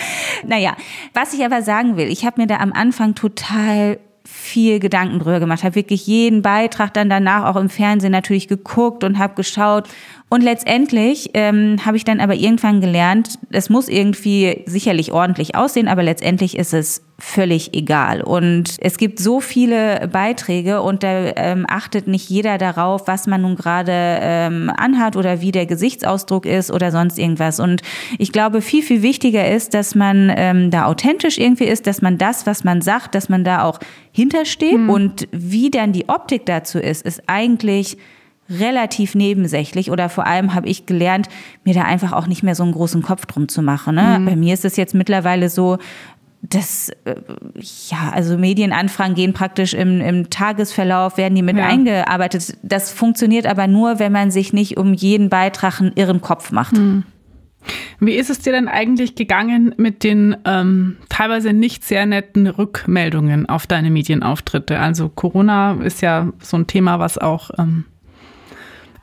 Naja, 0.46 0.76
was 1.14 1.32
ich 1.32 1.44
aber 1.44 1.62
sagen 1.62 1.96
will, 1.96 2.08
ich 2.08 2.26
habe 2.26 2.40
mir 2.40 2.46
da 2.46 2.56
am 2.56 2.72
Anfang 2.72 3.14
total 3.14 3.98
viel 4.44 4.78
Gedanken 4.78 5.18
drüber 5.18 5.40
gemacht, 5.40 5.64
habe 5.64 5.74
wirklich 5.74 6.06
jeden 6.06 6.42
Beitrag 6.42 6.92
dann 6.92 7.08
danach 7.08 7.44
auch 7.46 7.58
im 7.58 7.70
Fernsehen 7.70 8.12
natürlich 8.12 8.46
geguckt 8.46 9.02
und 9.02 9.18
habe 9.18 9.34
geschaut. 9.34 9.88
Und 10.28 10.42
letztendlich 10.42 11.30
ähm, 11.34 11.78
habe 11.84 11.96
ich 11.96 12.04
dann 12.04 12.20
aber 12.20 12.34
irgendwann 12.34 12.80
gelernt, 12.80 13.38
es 13.50 13.70
muss 13.70 13.88
irgendwie 13.88 14.62
sicherlich 14.66 15.12
ordentlich 15.12 15.54
aussehen, 15.54 15.88
aber 15.88 16.02
letztendlich 16.02 16.58
ist 16.58 16.74
es 16.74 17.02
völlig 17.18 17.74
egal. 17.74 18.22
Und 18.22 18.76
es 18.80 18.98
gibt 18.98 19.18
so 19.20 19.40
viele 19.40 20.08
Beiträge 20.12 20.82
und 20.82 21.02
da 21.04 21.32
ähm, 21.36 21.64
achtet 21.68 22.08
nicht 22.08 22.28
jeder 22.28 22.58
darauf, 22.58 23.06
was 23.06 23.26
man 23.26 23.42
nun 23.42 23.54
gerade 23.54 23.92
ähm, 23.92 24.70
anhat 24.76 25.16
oder 25.16 25.40
wie 25.40 25.52
der 25.52 25.66
Gesichtsausdruck 25.66 26.44
ist 26.44 26.72
oder 26.72 26.90
sonst 26.90 27.18
irgendwas. 27.18 27.60
Und 27.60 27.82
ich 28.18 28.32
glaube, 28.32 28.60
viel, 28.60 28.82
viel 28.82 29.02
wichtiger 29.02 29.48
ist, 29.48 29.74
dass 29.74 29.94
man 29.94 30.32
ähm, 30.34 30.70
da 30.70 30.86
authentisch 30.86 31.38
irgendwie 31.38 31.64
ist, 31.64 31.86
dass 31.86 32.02
man 32.02 32.18
das, 32.18 32.46
was 32.46 32.64
man 32.64 32.80
sagt, 32.80 33.14
dass 33.14 33.28
man 33.28 33.44
da 33.44 33.62
auch 33.62 33.78
hintersteht. 34.10 34.78
Mhm. 34.78 34.90
Und 34.90 35.28
wie 35.30 35.70
dann 35.70 35.92
die 35.92 36.08
Optik 36.08 36.46
dazu 36.46 36.78
ist, 36.78 37.02
ist 37.06 37.22
eigentlich 37.26 37.96
relativ 38.50 39.14
nebensächlich 39.14 39.90
oder 39.90 40.08
vor 40.08 40.26
allem 40.26 40.54
habe 40.54 40.68
ich 40.68 40.84
gelernt, 40.84 41.28
mir 41.64 41.74
da 41.74 41.82
einfach 41.82 42.12
auch 42.12 42.26
nicht 42.26 42.42
mehr 42.42 42.54
so 42.54 42.62
einen 42.62 42.72
großen 42.72 43.02
Kopf 43.02 43.24
drum 43.26 43.48
zu 43.48 43.62
machen. 43.62 43.94
Ne? 43.94 44.18
Mhm. 44.20 44.24
Bei 44.26 44.36
mir 44.36 44.52
ist 44.54 44.64
es 44.64 44.76
jetzt 44.76 44.94
mittlerweile 44.94 45.48
so, 45.48 45.78
das, 46.48 46.90
äh, 47.04 47.14
ja, 47.88 48.10
also 48.12 48.36
Medienanfragen 48.36 49.14
gehen 49.14 49.32
praktisch 49.32 49.72
im, 49.74 50.00
im 50.00 50.30
Tagesverlauf, 50.30 51.16
werden 51.16 51.34
die 51.34 51.42
mit 51.42 51.56
ja. 51.56 51.66
eingearbeitet. 51.66 52.56
Das 52.62 52.92
funktioniert 52.92 53.46
aber 53.46 53.66
nur, 53.66 53.98
wenn 53.98 54.12
man 54.12 54.30
sich 54.30 54.52
nicht 54.52 54.76
um 54.76 54.92
jeden 54.92 55.30
Beitrag 55.30 55.80
einen 55.80 55.92
irren 55.94 56.20
Kopf 56.20 56.52
macht. 56.52 56.76
Hm. 56.76 57.04
Wie 57.98 58.12
ist 58.12 58.28
es 58.28 58.40
dir 58.40 58.52
denn 58.52 58.68
eigentlich 58.68 59.14
gegangen 59.14 59.74
mit 59.78 60.04
den 60.04 60.36
ähm, 60.44 60.98
teilweise 61.08 61.54
nicht 61.54 61.82
sehr 61.82 62.04
netten 62.04 62.46
Rückmeldungen 62.46 63.48
auf 63.48 63.66
deine 63.66 63.90
Medienauftritte? 63.90 64.78
Also 64.78 65.08
Corona 65.08 65.80
ist 65.82 66.02
ja 66.02 66.30
so 66.40 66.58
ein 66.58 66.66
Thema, 66.66 66.98
was 66.98 67.16
auch 67.16 67.50
ähm, 67.58 67.84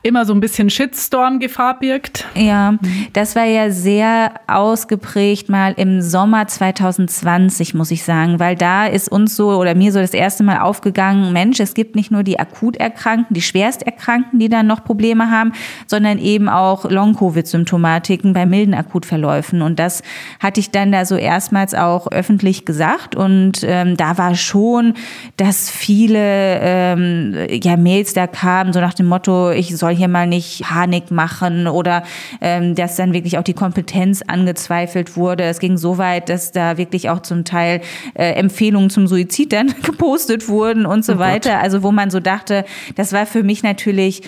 immer 0.02 0.24
so 0.24 0.34
ein 0.34 0.40
bisschen 0.40 0.68
Shitstorm-Gefahr 0.68 1.78
birgt. 1.78 2.26
Ja, 2.34 2.74
das 3.12 3.36
war 3.36 3.44
ja 3.44 3.70
sehr 3.70 4.32
ausgeprägt 4.48 5.48
mal 5.48 5.74
im 5.76 6.02
Sommer 6.02 6.48
2020, 6.48 7.74
muss 7.74 7.90
ich 7.92 8.02
sagen, 8.02 8.40
weil 8.40 8.56
da 8.56 8.86
ist 8.86 9.10
uns 9.10 9.36
so 9.36 9.50
oder 9.50 9.76
mir 9.76 9.92
so 9.92 10.00
das 10.00 10.12
erste 10.12 10.42
Mal 10.42 10.58
aufgegangen, 10.58 11.32
Mensch, 11.32 11.60
es 11.60 11.74
gibt 11.74 11.94
nicht 11.94 12.10
nur 12.10 12.24
die 12.24 12.40
akut 12.40 12.76
Erkrankten, 12.76 13.34
die 13.34 13.42
Schwersterkrankten, 13.42 14.40
die 14.40 14.48
dann 14.48 14.66
noch 14.66 14.82
Probleme 14.82 15.30
haben, 15.30 15.52
sondern 15.86 16.18
eben 16.18 16.48
auch 16.48 16.90
Long-Covid-Symptomatiken 16.90 18.32
bei 18.32 18.44
milden 18.44 18.74
Akutverläufen. 18.74 19.62
Und 19.62 19.78
das 19.78 20.02
hatte 20.40 20.58
ich 20.58 20.70
dann 20.70 20.90
da 20.90 21.04
so 21.04 21.14
erstmals 21.14 21.74
auch 21.74 22.10
öffentlich 22.10 22.64
gesagt. 22.64 23.14
Und 23.14 23.60
ähm, 23.62 23.96
da 23.96 24.18
war 24.18 24.34
schon, 24.34 24.94
dass 25.36 25.70
viele 25.70 26.58
ähm, 26.60 27.36
ja, 27.62 27.76
Mails 27.76 28.14
da 28.14 28.26
kamen, 28.26 28.72
so 28.72 28.80
nach 28.80 28.94
dem 28.94 29.06
Motto, 29.06 29.50
ich 29.50 29.76
soll 29.76 29.91
soll 29.92 29.98
hier 29.98 30.08
mal 30.08 30.26
nicht 30.26 30.62
Panik 30.62 31.10
machen 31.10 31.66
oder 31.66 32.02
ähm, 32.40 32.74
dass 32.74 32.96
dann 32.96 33.12
wirklich 33.12 33.38
auch 33.38 33.42
die 33.42 33.52
Kompetenz 33.52 34.22
angezweifelt 34.22 35.16
wurde. 35.16 35.44
Es 35.44 35.58
ging 35.58 35.76
so 35.76 35.98
weit, 35.98 36.28
dass 36.28 36.52
da 36.52 36.78
wirklich 36.78 37.10
auch 37.10 37.20
zum 37.20 37.44
Teil 37.44 37.82
äh, 38.14 38.32
Empfehlungen 38.32 38.90
zum 38.90 39.06
Suizid 39.06 39.52
dann 39.52 39.74
gepostet 39.82 40.48
wurden 40.48 40.86
und 40.86 41.04
so 41.04 41.14
oh 41.14 41.18
weiter. 41.18 41.60
Also 41.60 41.82
wo 41.82 41.92
man 41.92 42.10
so 42.10 42.20
dachte, 42.20 42.64
das 42.96 43.12
war 43.12 43.26
für 43.26 43.42
mich 43.42 43.62
natürlich 43.62 44.22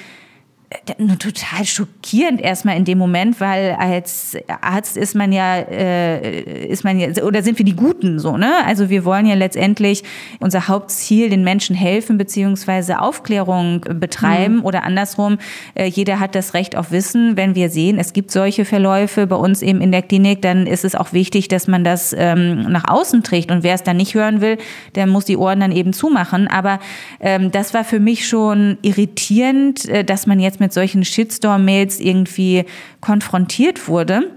total 1.18 1.64
schockierend 1.64 2.40
erstmal 2.40 2.76
in 2.76 2.84
dem 2.84 2.98
Moment, 2.98 3.40
weil 3.40 3.72
als 3.78 4.36
Arzt 4.60 4.96
ist 4.96 5.14
man 5.14 5.32
ja, 5.32 5.56
äh, 5.56 6.66
ist 6.66 6.84
man 6.84 6.98
ja, 6.98 7.08
oder 7.22 7.42
sind 7.42 7.58
wir 7.58 7.64
die 7.64 7.76
Guten 7.76 8.18
so, 8.18 8.36
ne? 8.36 8.64
Also 8.66 8.90
wir 8.90 9.04
wollen 9.04 9.26
ja 9.26 9.34
letztendlich 9.34 10.02
unser 10.40 10.68
Hauptziel 10.68 11.30
den 11.30 11.44
Menschen 11.44 11.76
helfen 11.76 12.18
beziehungsweise 12.18 13.00
Aufklärung 13.00 13.80
betreiben 13.80 14.56
mhm. 14.56 14.64
oder 14.64 14.84
andersrum. 14.84 15.38
Äh, 15.74 15.86
jeder 15.86 16.20
hat 16.20 16.34
das 16.34 16.54
Recht 16.54 16.76
auf 16.76 16.90
Wissen. 16.90 17.36
Wenn 17.36 17.54
wir 17.54 17.70
sehen, 17.70 17.98
es 17.98 18.12
gibt 18.12 18.30
solche 18.30 18.64
Verläufe 18.64 19.26
bei 19.26 19.36
uns 19.36 19.62
eben 19.62 19.80
in 19.80 19.92
der 19.92 20.02
Klinik, 20.02 20.42
dann 20.42 20.66
ist 20.66 20.84
es 20.84 20.94
auch 20.94 21.12
wichtig, 21.12 21.48
dass 21.48 21.68
man 21.68 21.84
das 21.84 22.14
ähm, 22.16 22.62
nach 22.62 22.88
außen 22.88 23.22
trägt. 23.22 23.50
Und 23.50 23.62
wer 23.62 23.74
es 23.74 23.82
dann 23.82 23.96
nicht 23.96 24.14
hören 24.14 24.40
will, 24.40 24.58
der 24.94 25.06
muss 25.06 25.24
die 25.24 25.36
Ohren 25.36 25.60
dann 25.60 25.72
eben 25.72 25.92
zumachen. 25.92 26.48
Aber 26.48 26.80
ähm, 27.20 27.50
das 27.50 27.74
war 27.74 27.84
für 27.84 28.00
mich 28.00 28.26
schon 28.26 28.78
irritierend, 28.82 29.88
äh, 29.88 30.04
dass 30.04 30.26
man 30.26 30.40
jetzt 30.40 30.60
mit 30.60 30.63
solchen 30.72 31.04
Shitstorm-Mails 31.04 32.00
irgendwie 32.00 32.64
konfrontiert 33.00 33.88
wurde. 33.88 34.30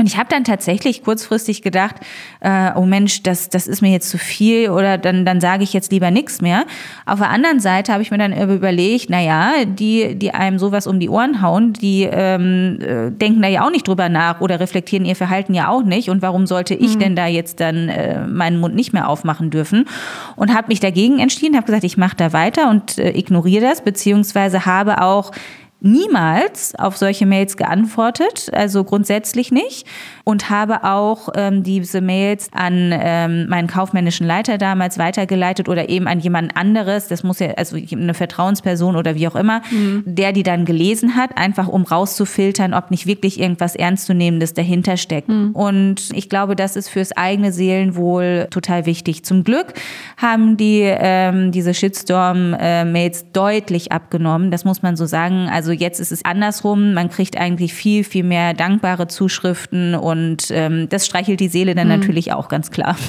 Und 0.00 0.06
ich 0.06 0.16
habe 0.16 0.30
dann 0.30 0.44
tatsächlich 0.44 1.04
kurzfristig 1.04 1.60
gedacht, 1.60 1.96
äh, 2.40 2.70
oh 2.74 2.86
Mensch, 2.86 3.22
das, 3.22 3.50
das 3.50 3.66
ist 3.66 3.82
mir 3.82 3.90
jetzt 3.90 4.08
zu 4.08 4.16
viel 4.16 4.70
oder 4.70 4.96
dann, 4.96 5.26
dann 5.26 5.42
sage 5.42 5.62
ich 5.62 5.74
jetzt 5.74 5.92
lieber 5.92 6.10
nichts 6.10 6.40
mehr. 6.40 6.64
Auf 7.04 7.18
der 7.18 7.28
anderen 7.28 7.60
Seite 7.60 7.92
habe 7.92 8.02
ich 8.02 8.10
mir 8.10 8.16
dann 8.16 8.32
überlegt, 8.32 9.10
na 9.10 9.20
ja, 9.20 9.52
die, 9.66 10.14
die 10.14 10.32
einem 10.32 10.58
sowas 10.58 10.86
um 10.86 11.00
die 11.00 11.10
Ohren 11.10 11.42
hauen, 11.42 11.74
die 11.74 12.08
ähm, 12.10 12.78
äh, 12.80 13.10
denken 13.10 13.42
da 13.42 13.48
ja 13.48 13.66
auch 13.66 13.70
nicht 13.70 13.86
drüber 13.86 14.08
nach 14.08 14.40
oder 14.40 14.58
reflektieren 14.58 15.04
ihr 15.04 15.16
Verhalten 15.16 15.52
ja 15.52 15.68
auch 15.68 15.82
nicht. 15.82 16.08
Und 16.08 16.22
warum 16.22 16.46
sollte 16.46 16.72
ich 16.72 16.94
mhm. 16.94 17.00
denn 17.00 17.16
da 17.16 17.26
jetzt 17.26 17.60
dann 17.60 17.90
äh, 17.90 18.26
meinen 18.26 18.58
Mund 18.58 18.74
nicht 18.74 18.94
mehr 18.94 19.06
aufmachen 19.06 19.50
dürfen? 19.50 19.84
Und 20.34 20.54
habe 20.54 20.68
mich 20.68 20.80
dagegen 20.80 21.18
entschieden, 21.18 21.56
habe 21.56 21.66
gesagt, 21.66 21.84
ich 21.84 21.98
mache 21.98 22.16
da 22.16 22.32
weiter 22.32 22.70
und 22.70 22.96
äh, 22.96 23.10
ignoriere 23.10 23.66
das, 23.66 23.84
beziehungsweise 23.84 24.64
habe 24.64 25.02
auch 25.02 25.30
niemals 25.80 26.74
auf 26.74 26.96
solche 26.96 27.26
Mails 27.26 27.56
geantwortet, 27.56 28.50
also 28.52 28.84
grundsätzlich 28.84 29.50
nicht 29.50 29.86
und 30.24 30.50
habe 30.50 30.84
auch 30.84 31.28
ähm, 31.34 31.62
diese 31.62 32.00
Mails 32.00 32.48
an 32.52 32.92
ähm, 32.92 33.48
meinen 33.48 33.66
kaufmännischen 33.66 34.26
Leiter 34.26 34.58
damals 34.58 34.98
weitergeleitet 34.98 35.68
oder 35.68 35.88
eben 35.88 36.06
an 36.06 36.20
jemand 36.20 36.56
anderes, 36.56 37.08
das 37.08 37.24
muss 37.24 37.40
ja 37.40 37.52
also 37.56 37.76
eine 37.76 38.14
Vertrauensperson 38.14 38.96
oder 38.96 39.14
wie 39.14 39.26
auch 39.26 39.36
immer, 39.36 39.62
mhm. 39.70 40.04
der 40.06 40.32
die 40.32 40.42
dann 40.42 40.64
gelesen 40.64 41.16
hat, 41.16 41.36
einfach 41.36 41.68
um 41.68 41.82
rauszufiltern, 41.82 42.74
ob 42.74 42.90
nicht 42.90 43.06
wirklich 43.06 43.40
irgendwas 43.40 43.74
ernstzunehmendes 43.74 44.54
dahinter 44.54 44.96
steckt. 44.96 45.28
Mhm. 45.28 45.50
Und 45.52 46.10
ich 46.12 46.28
glaube, 46.28 46.54
das 46.56 46.76
ist 46.76 46.88
fürs 46.88 47.12
eigene 47.16 47.52
Seelenwohl 47.52 48.46
total 48.50 48.86
wichtig. 48.86 49.24
Zum 49.24 49.44
Glück 49.44 49.74
haben 50.16 50.56
die 50.56 50.82
ähm, 50.82 51.50
diese 51.50 51.74
Shitstorm-Mails 51.74 53.22
äh, 53.22 53.24
deutlich 53.32 53.92
abgenommen, 53.92 54.50
das 54.50 54.64
muss 54.64 54.82
man 54.82 54.96
so 54.96 55.06
sagen. 55.06 55.48
Also 55.50 55.69
also 55.70 55.84
jetzt 55.84 56.00
ist 56.00 56.10
es 56.10 56.24
andersrum. 56.24 56.94
Man 56.94 57.10
kriegt 57.10 57.36
eigentlich 57.36 57.74
viel, 57.74 58.02
viel 58.02 58.24
mehr 58.24 58.54
dankbare 58.54 59.06
Zuschriften 59.06 59.94
und 59.94 60.50
ähm, 60.50 60.88
das 60.88 61.06
streichelt 61.06 61.38
die 61.38 61.46
Seele 61.46 61.76
dann 61.76 61.86
mhm. 61.86 62.00
natürlich 62.00 62.32
auch 62.32 62.48
ganz 62.48 62.70
klar. 62.70 62.96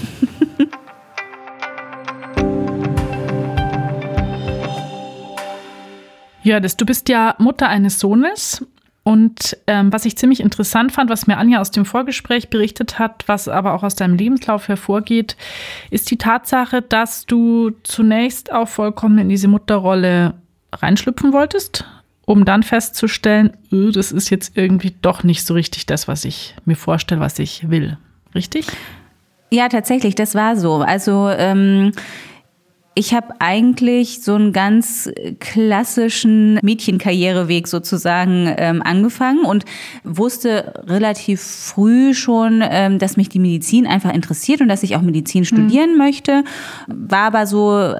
Ja, 6.43 6.59
das, 6.59 6.75
du 6.75 6.87
bist 6.87 7.07
ja 7.07 7.35
Mutter 7.37 7.69
eines 7.69 7.99
Sohnes. 7.99 8.65
Und 9.03 9.55
ähm, 9.67 9.93
was 9.93 10.05
ich 10.05 10.17
ziemlich 10.17 10.39
interessant 10.39 10.91
fand, 10.91 11.11
was 11.11 11.27
mir 11.27 11.37
Anja 11.37 11.61
aus 11.61 11.69
dem 11.69 11.85
Vorgespräch 11.85 12.49
berichtet 12.49 12.97
hat, 12.97 13.23
was 13.27 13.47
aber 13.47 13.75
auch 13.75 13.83
aus 13.83 13.93
deinem 13.93 14.15
Lebenslauf 14.15 14.67
hervorgeht, 14.67 15.37
ist 15.91 16.09
die 16.09 16.17
Tatsache, 16.17 16.81
dass 16.81 17.27
du 17.27 17.69
zunächst 17.83 18.51
auch 18.51 18.67
vollkommen 18.67 19.19
in 19.19 19.29
diese 19.29 19.47
Mutterrolle 19.47 20.33
reinschlüpfen 20.73 21.31
wolltest 21.31 21.85
um 22.25 22.45
dann 22.45 22.63
festzustellen, 22.63 23.57
öh, 23.71 23.91
das 23.91 24.11
ist 24.11 24.29
jetzt 24.29 24.55
irgendwie 24.55 24.95
doch 25.01 25.23
nicht 25.23 25.45
so 25.45 25.53
richtig 25.53 25.85
das, 25.85 26.07
was 26.07 26.25
ich 26.25 26.55
mir 26.65 26.75
vorstelle, 26.75 27.21
was 27.21 27.39
ich 27.39 27.69
will. 27.69 27.97
Richtig? 28.33 28.67
Ja, 29.51 29.67
tatsächlich, 29.67 30.15
das 30.15 30.33
war 30.33 30.55
so. 30.55 30.75
Also 30.75 31.29
ähm, 31.29 31.91
ich 32.93 33.13
habe 33.13 33.33
eigentlich 33.39 34.21
so 34.21 34.35
einen 34.35 34.51
ganz 34.51 35.09
klassischen 35.39 36.59
Mädchenkarriereweg 36.61 37.67
sozusagen 37.67 38.53
ähm, 38.57 38.81
angefangen 38.81 39.45
und 39.45 39.63
wusste 40.03 40.83
relativ 40.87 41.41
früh 41.41 42.13
schon, 42.13 42.61
ähm, 42.63 42.99
dass 42.99 43.15
mich 43.15 43.29
die 43.29 43.39
Medizin 43.39 43.87
einfach 43.87 44.13
interessiert 44.13 44.59
und 44.59 44.67
dass 44.67 44.83
ich 44.83 44.97
auch 44.97 45.01
Medizin 45.01 45.45
studieren 45.45 45.93
mhm. 45.93 45.97
möchte. 45.97 46.43
War 46.87 47.27
aber 47.27 47.47
so 47.47 47.93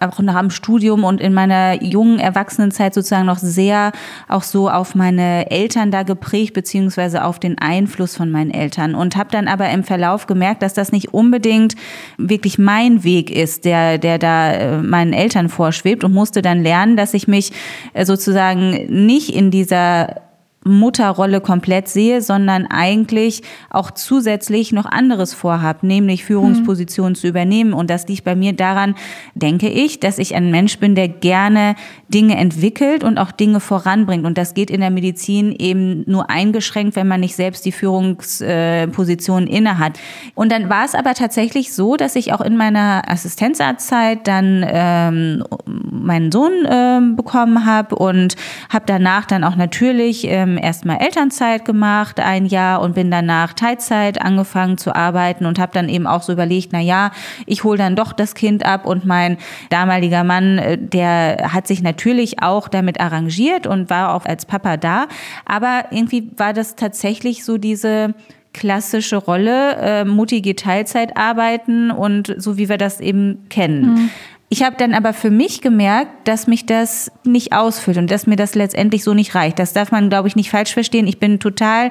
auch 0.00 0.18
nach 0.20 0.38
dem 0.40 0.50
Studium 0.50 1.04
und 1.04 1.20
in 1.20 1.32
meiner 1.34 1.82
jungen 1.82 2.18
Erwachsenenzeit 2.18 2.94
sozusagen 2.94 3.26
noch 3.26 3.38
sehr 3.38 3.92
auch 4.28 4.42
so 4.42 4.70
auf 4.70 4.94
meine 4.94 5.50
Eltern 5.50 5.90
da 5.90 6.02
geprägt, 6.02 6.54
beziehungsweise 6.54 7.24
auf 7.24 7.38
den 7.38 7.58
Einfluss 7.58 8.16
von 8.16 8.30
meinen 8.30 8.50
Eltern. 8.50 8.94
Und 8.94 9.16
habe 9.16 9.30
dann 9.30 9.48
aber 9.48 9.70
im 9.70 9.84
Verlauf 9.84 10.26
gemerkt, 10.26 10.62
dass 10.62 10.74
das 10.74 10.92
nicht 10.92 11.14
unbedingt 11.14 11.74
wirklich 12.18 12.58
mein 12.58 13.04
Weg 13.04 13.30
ist, 13.30 13.64
der, 13.64 13.98
der 13.98 14.18
da 14.18 14.52
äh, 14.52 14.78
meinen 14.82 15.12
Eltern 15.12 15.48
vorschwebt 15.48 16.04
und 16.04 16.12
musste 16.12 16.42
dann 16.42 16.62
lernen, 16.62 16.96
dass 16.96 17.14
ich 17.14 17.28
mich 17.28 17.52
äh, 17.92 18.04
sozusagen 18.04 18.86
nicht 18.88 19.34
in 19.34 19.50
dieser 19.50 20.25
Mutterrolle 20.66 21.40
komplett 21.40 21.88
sehe, 21.88 22.20
sondern 22.20 22.66
eigentlich 22.66 23.42
auch 23.70 23.90
zusätzlich 23.92 24.72
noch 24.72 24.86
anderes 24.86 25.32
vorhabe, 25.32 25.86
nämlich 25.86 26.24
Führungspositionen 26.24 27.12
mhm. 27.12 27.16
zu 27.16 27.28
übernehmen. 27.28 27.72
Und 27.72 27.88
das 27.88 28.08
liegt 28.08 28.24
bei 28.24 28.34
mir 28.34 28.52
daran, 28.52 28.96
denke 29.34 29.68
ich, 29.68 30.00
dass 30.00 30.18
ich 30.18 30.34
ein 30.34 30.50
Mensch 30.50 30.78
bin, 30.78 30.94
der 30.94 31.08
gerne 31.08 31.76
Dinge 32.08 32.36
entwickelt 32.36 33.04
und 33.04 33.18
auch 33.18 33.30
Dinge 33.30 33.60
voranbringt. 33.60 34.26
Und 34.26 34.38
das 34.38 34.54
geht 34.54 34.70
in 34.70 34.80
der 34.80 34.90
Medizin 34.90 35.54
eben 35.56 36.04
nur 36.06 36.30
eingeschränkt, 36.30 36.96
wenn 36.96 37.08
man 37.08 37.20
nicht 37.20 37.36
selbst 37.36 37.64
die 37.64 37.72
Führungsposition 37.72 39.46
inne 39.46 39.78
hat. 39.78 39.98
Und 40.34 40.50
dann 40.50 40.68
war 40.68 40.84
es 40.84 40.94
aber 40.94 41.14
tatsächlich 41.14 41.72
so, 41.72 41.96
dass 41.96 42.16
ich 42.16 42.32
auch 42.32 42.40
in 42.40 42.56
meiner 42.56 43.02
Assistenzarztzeit 43.06 44.26
dann 44.26 44.64
ähm, 44.68 45.44
meinen 45.66 46.32
Sohn 46.32 46.52
ähm, 46.68 47.16
bekommen 47.16 47.66
habe 47.66 47.94
und 47.96 48.36
habe 48.68 48.84
danach 48.86 49.26
dann 49.26 49.44
auch 49.44 49.56
natürlich 49.56 50.26
ähm, 50.28 50.55
erstmal 50.56 50.98
Elternzeit 51.00 51.64
gemacht, 51.64 52.20
ein 52.20 52.46
Jahr 52.46 52.80
und 52.80 52.94
bin 52.94 53.10
danach 53.10 53.52
Teilzeit 53.52 54.20
angefangen 54.20 54.78
zu 54.78 54.94
arbeiten 54.94 55.46
und 55.46 55.58
habe 55.58 55.72
dann 55.72 55.88
eben 55.88 56.06
auch 56.06 56.22
so 56.22 56.32
überlegt, 56.32 56.70
na 56.72 56.80
ja, 56.80 57.10
ich 57.46 57.64
hole 57.64 57.78
dann 57.78 57.96
doch 57.96 58.12
das 58.12 58.34
Kind 58.34 58.64
ab 58.64 58.86
und 58.86 59.04
mein 59.04 59.38
damaliger 59.70 60.24
Mann, 60.24 60.58
äh, 60.58 60.78
der 60.78 61.52
hat 61.52 61.66
sich 61.66 61.82
natürlich 61.82 62.42
auch 62.42 62.68
damit 62.68 63.00
arrangiert 63.00 63.66
und 63.66 63.90
war 63.90 64.14
auch 64.14 64.24
als 64.24 64.46
Papa 64.46 64.76
da, 64.76 65.06
aber 65.44 65.86
irgendwie 65.90 66.30
war 66.36 66.52
das 66.52 66.76
tatsächlich 66.76 67.44
so 67.44 67.58
diese 67.58 68.14
klassische 68.56 69.16
Rolle, 69.16 69.76
äh, 69.76 70.04
Mutti 70.04 70.40
geht 70.40 70.60
Teilzeit 70.60 71.16
arbeiten 71.16 71.90
und 71.90 72.34
so 72.38 72.56
wie 72.56 72.68
wir 72.68 72.78
das 72.78 73.00
eben 73.00 73.48
kennen. 73.50 73.82
Mhm. 73.82 74.10
Ich 74.48 74.62
habe 74.62 74.76
dann 74.76 74.94
aber 74.94 75.12
für 75.12 75.30
mich 75.30 75.60
gemerkt, 75.60 76.28
dass 76.28 76.46
mich 76.46 76.66
das 76.66 77.10
nicht 77.24 77.52
ausfüllt 77.52 77.98
und 77.98 78.10
dass 78.10 78.26
mir 78.26 78.36
das 78.36 78.54
letztendlich 78.54 79.02
so 79.02 79.12
nicht 79.12 79.34
reicht. 79.34 79.58
Das 79.58 79.72
darf 79.72 79.90
man, 79.90 80.08
glaube 80.08 80.28
ich, 80.28 80.36
nicht 80.36 80.50
falsch 80.50 80.72
verstehen. 80.72 81.08
Ich 81.08 81.18
bin 81.18 81.40
total 81.40 81.90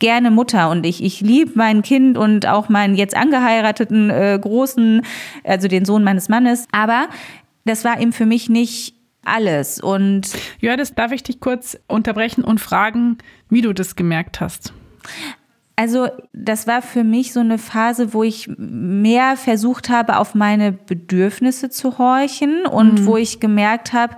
gerne 0.00 0.30
Mutter 0.30 0.70
und 0.70 0.84
ich, 0.84 1.04
ich 1.04 1.20
liebe 1.20 1.52
mein 1.54 1.82
Kind 1.82 2.18
und 2.18 2.46
auch 2.46 2.68
meinen 2.68 2.96
jetzt 2.96 3.16
angeheirateten 3.16 4.10
äh, 4.10 4.38
Großen, 4.40 5.02
also 5.44 5.68
den 5.68 5.84
Sohn 5.84 6.02
meines 6.02 6.28
Mannes. 6.28 6.66
Aber 6.72 7.08
das 7.64 7.84
war 7.84 8.00
eben 8.00 8.12
für 8.12 8.26
mich 8.26 8.48
nicht 8.48 8.94
alles. 9.24 9.80
Und 9.80 10.32
ja, 10.60 10.76
das 10.76 10.94
darf 10.94 11.12
ich 11.12 11.22
dich 11.22 11.38
kurz 11.38 11.78
unterbrechen 11.86 12.42
und 12.42 12.60
fragen, 12.60 13.18
wie 13.48 13.60
du 13.60 13.72
das 13.72 13.94
gemerkt 13.94 14.40
hast. 14.40 14.72
Also 15.80 16.08
das 16.34 16.66
war 16.66 16.82
für 16.82 17.04
mich 17.04 17.32
so 17.32 17.40
eine 17.40 17.56
Phase, 17.56 18.12
wo 18.12 18.22
ich 18.22 18.50
mehr 18.58 19.38
versucht 19.38 19.88
habe, 19.88 20.18
auf 20.18 20.34
meine 20.34 20.72
Bedürfnisse 20.72 21.70
zu 21.70 21.96
horchen 21.96 22.66
und 22.66 23.00
mhm. 23.00 23.06
wo 23.06 23.16
ich 23.16 23.40
gemerkt 23.40 23.94
habe, 23.94 24.14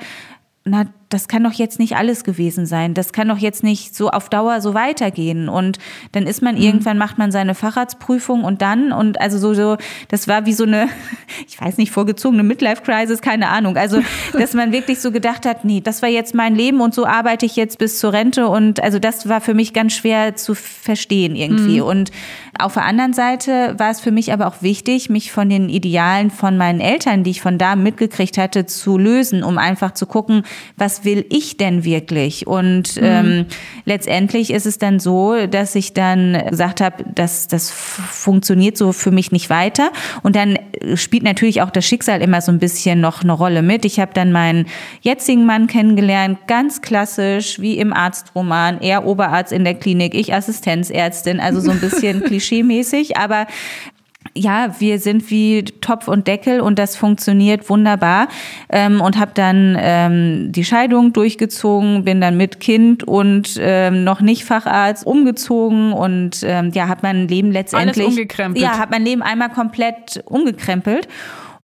na, 0.64 0.86
das 1.12 1.28
kann 1.28 1.44
doch 1.44 1.52
jetzt 1.52 1.78
nicht 1.78 1.96
alles 1.96 2.24
gewesen 2.24 2.66
sein. 2.66 2.94
Das 2.94 3.12
kann 3.12 3.28
doch 3.28 3.38
jetzt 3.38 3.62
nicht 3.62 3.94
so 3.94 4.10
auf 4.10 4.28
Dauer 4.28 4.60
so 4.60 4.74
weitergehen. 4.74 5.48
Und 5.48 5.78
dann 6.12 6.26
ist 6.26 6.42
man 6.42 6.54
mhm. 6.54 6.62
irgendwann, 6.62 6.98
macht 6.98 7.18
man 7.18 7.30
seine 7.30 7.54
Facharztprüfung 7.54 8.44
und 8.44 8.62
dann, 8.62 8.92
und 8.92 9.20
also 9.20 9.38
so, 9.38 9.54
so, 9.54 9.76
das 10.08 10.28
war 10.28 10.46
wie 10.46 10.52
so 10.52 10.64
eine, 10.64 10.88
ich 11.46 11.60
weiß 11.60 11.76
nicht, 11.76 11.90
vorgezogene 11.90 12.42
Midlife-Crisis, 12.42 13.20
keine 13.20 13.48
Ahnung. 13.48 13.76
Also, 13.76 14.00
dass 14.32 14.54
man 14.54 14.72
wirklich 14.72 15.00
so 15.00 15.12
gedacht 15.12 15.44
hat, 15.46 15.64
nee, 15.64 15.80
das 15.80 16.02
war 16.02 16.08
jetzt 16.08 16.34
mein 16.34 16.54
Leben 16.54 16.80
und 16.80 16.94
so 16.94 17.06
arbeite 17.06 17.46
ich 17.46 17.56
jetzt 17.56 17.78
bis 17.78 17.98
zur 17.98 18.12
Rente. 18.12 18.48
Und 18.48 18.82
also 18.82 18.98
das 18.98 19.28
war 19.28 19.40
für 19.40 19.54
mich 19.54 19.72
ganz 19.72 19.92
schwer 19.94 20.36
zu 20.36 20.54
verstehen 20.54 21.36
irgendwie. 21.36 21.80
Mhm. 21.80 21.86
Und 21.86 22.10
auf 22.62 22.74
der 22.74 22.84
anderen 22.84 23.12
Seite 23.12 23.74
war 23.78 23.90
es 23.90 24.00
für 24.00 24.10
mich 24.10 24.32
aber 24.32 24.46
auch 24.46 24.62
wichtig, 24.62 25.10
mich 25.10 25.32
von 25.32 25.48
den 25.48 25.68
Idealen 25.68 26.30
von 26.30 26.56
meinen 26.56 26.80
Eltern, 26.80 27.24
die 27.24 27.30
ich 27.30 27.40
von 27.40 27.58
da 27.58 27.76
mitgekriegt 27.76 28.38
hatte, 28.38 28.66
zu 28.66 28.98
lösen, 28.98 29.42
um 29.42 29.58
einfach 29.58 29.92
zu 29.92 30.06
gucken, 30.06 30.44
was 30.76 31.04
will 31.04 31.26
ich 31.28 31.56
denn 31.56 31.84
wirklich? 31.84 32.46
Und 32.46 32.96
mhm. 32.96 33.02
ähm, 33.02 33.46
letztendlich 33.84 34.52
ist 34.52 34.66
es 34.66 34.78
dann 34.78 35.00
so, 35.00 35.46
dass 35.46 35.74
ich 35.74 35.92
dann 35.92 36.40
gesagt 36.50 36.80
habe, 36.80 37.04
dass 37.14 37.48
das 37.48 37.70
funktioniert 37.70 38.76
so 38.76 38.92
für 38.92 39.10
mich 39.10 39.32
nicht 39.32 39.50
weiter. 39.50 39.90
Und 40.22 40.36
dann 40.36 40.58
spielt 40.94 41.22
natürlich 41.22 41.62
auch 41.62 41.70
das 41.70 41.84
Schicksal 41.84 42.22
immer 42.22 42.40
so 42.40 42.52
ein 42.52 42.58
bisschen 42.58 43.00
noch 43.00 43.22
eine 43.22 43.32
Rolle 43.32 43.62
mit. 43.62 43.84
Ich 43.84 44.00
habe 44.00 44.12
dann 44.14 44.32
meinen 44.32 44.66
jetzigen 45.00 45.46
Mann 45.46 45.66
kennengelernt, 45.66 46.46
ganz 46.46 46.80
klassisch, 46.80 47.60
wie 47.60 47.78
im 47.78 47.92
Arztroman. 47.92 48.80
Er 48.80 49.04
Oberarzt 49.04 49.52
in 49.52 49.64
der 49.64 49.74
Klinik, 49.74 50.14
ich 50.14 50.32
Assistenzärztin, 50.32 51.40
also 51.40 51.60
so 51.60 51.70
ein 51.70 51.80
bisschen 51.80 52.22
klischeemäßig, 52.52 53.16
aber 53.16 53.46
ja, 54.34 54.76
wir 54.78 54.98
sind 54.98 55.30
wie 55.30 55.64
Topf 55.64 56.06
und 56.08 56.28
Deckel 56.28 56.60
und 56.60 56.78
das 56.78 56.96
funktioniert 56.96 57.68
wunderbar. 57.68 58.28
Ähm, 58.70 59.00
und 59.00 59.18
habe 59.18 59.32
dann 59.34 59.76
ähm, 59.78 60.52
die 60.52 60.64
Scheidung 60.64 61.12
durchgezogen, 61.12 62.04
bin 62.04 62.20
dann 62.20 62.36
mit 62.36 62.60
Kind 62.60 63.02
und 63.04 63.58
ähm, 63.60 64.04
noch 64.04 64.20
nicht 64.20 64.44
Facharzt 64.44 65.04
umgezogen 65.04 65.92
und 65.92 66.42
ähm, 66.44 66.70
ja, 66.72 66.88
habe 66.88 67.00
mein 67.02 67.26
Leben 67.28 67.50
letztendlich. 67.50 68.06
Alles 68.06 68.16
umgekrempelt. 68.16 68.62
Ja, 68.62 68.78
habe 68.78 68.92
mein 68.92 69.04
Leben 69.04 69.22
einmal 69.22 69.50
komplett 69.50 70.22
umgekrempelt 70.24 71.08